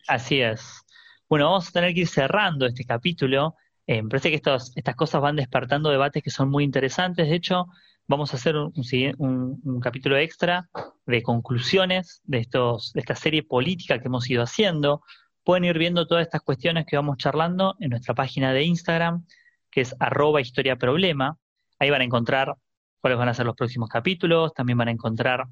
Así 0.07 0.39
es. 0.39 0.83
Bueno, 1.31 1.45
vamos 1.45 1.69
a 1.69 1.71
tener 1.71 1.93
que 1.93 2.01
ir 2.01 2.07
cerrando 2.09 2.65
este 2.65 2.83
capítulo. 2.83 3.55
Eh, 3.87 4.01
me 4.03 4.09
parece 4.09 4.29
que 4.29 4.35
estas 4.35 4.95
cosas 4.95 5.21
van 5.21 5.35
despertando 5.35 5.89
debates 5.89 6.23
que 6.23 6.29
son 6.29 6.49
muy 6.49 6.63
interesantes. 6.63 7.27
De 7.27 7.35
hecho, 7.35 7.67
vamos 8.07 8.33
a 8.33 8.37
hacer 8.37 8.55
un, 8.55 9.79
capítulo 9.81 10.17
extra 10.17 10.69
de 11.05 11.23
conclusiones 11.23 12.21
de, 12.25 12.39
estos, 12.39 12.93
de 12.93 12.99
esta 13.01 13.15
serie 13.15 13.43
política 13.43 13.99
que 13.99 14.07
hemos 14.07 14.29
ido 14.29 14.43
haciendo. 14.43 15.01
Pueden 15.43 15.65
ir 15.65 15.77
viendo 15.77 16.07
todas 16.07 16.23
estas 16.23 16.41
cuestiones 16.41 16.85
que 16.85 16.95
vamos 16.95 17.17
charlando 17.17 17.75
en 17.79 17.89
nuestra 17.89 18.13
página 18.13 18.53
de 18.53 18.63
Instagram, 18.63 19.25
que 19.71 19.81
es 19.81 19.95
arroba 19.99 20.41
historia 20.41 20.75
problema. 20.75 21.37
Ahí 21.79 21.89
van 21.89 22.01
a 22.01 22.05
encontrar 22.05 22.55
cuáles 22.99 23.17
van 23.17 23.29
a 23.29 23.33
ser 23.33 23.45
los 23.45 23.55
próximos 23.55 23.89
capítulos, 23.89 24.53
también 24.53 24.77
van 24.77 24.89
a 24.89 24.91
encontrar 24.91 25.45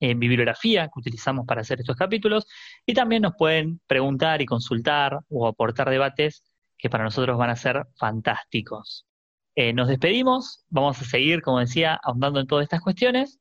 eh, 0.00 0.14
bibliografía 0.14 0.86
que 0.86 0.98
utilizamos 0.98 1.46
para 1.46 1.60
hacer 1.60 1.78
estos 1.78 1.96
capítulos 1.96 2.46
y 2.84 2.94
también 2.94 3.22
nos 3.22 3.34
pueden 3.36 3.80
preguntar 3.86 4.42
y 4.42 4.46
consultar 4.46 5.20
o 5.28 5.46
aportar 5.46 5.90
debates 5.90 6.42
que 6.82 6.90
para 6.90 7.04
nosotros 7.04 7.38
van 7.38 7.48
a 7.48 7.56
ser 7.56 7.86
fantásticos. 7.96 9.06
Eh, 9.54 9.72
nos 9.72 9.86
despedimos, 9.86 10.64
vamos 10.68 11.00
a 11.00 11.04
seguir, 11.04 11.40
como 11.40 11.60
decía, 11.60 11.98
ahondando 12.02 12.40
en 12.40 12.48
todas 12.48 12.64
estas 12.64 12.80
cuestiones 12.80 13.38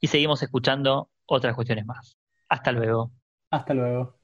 y 0.00 0.06
seguimos 0.06 0.42
escuchando 0.42 1.10
otras 1.26 1.54
cuestiones 1.54 1.84
más. 1.84 2.16
Hasta 2.48 2.72
luego. 2.72 3.12
Hasta 3.50 3.74
luego. 3.74 4.17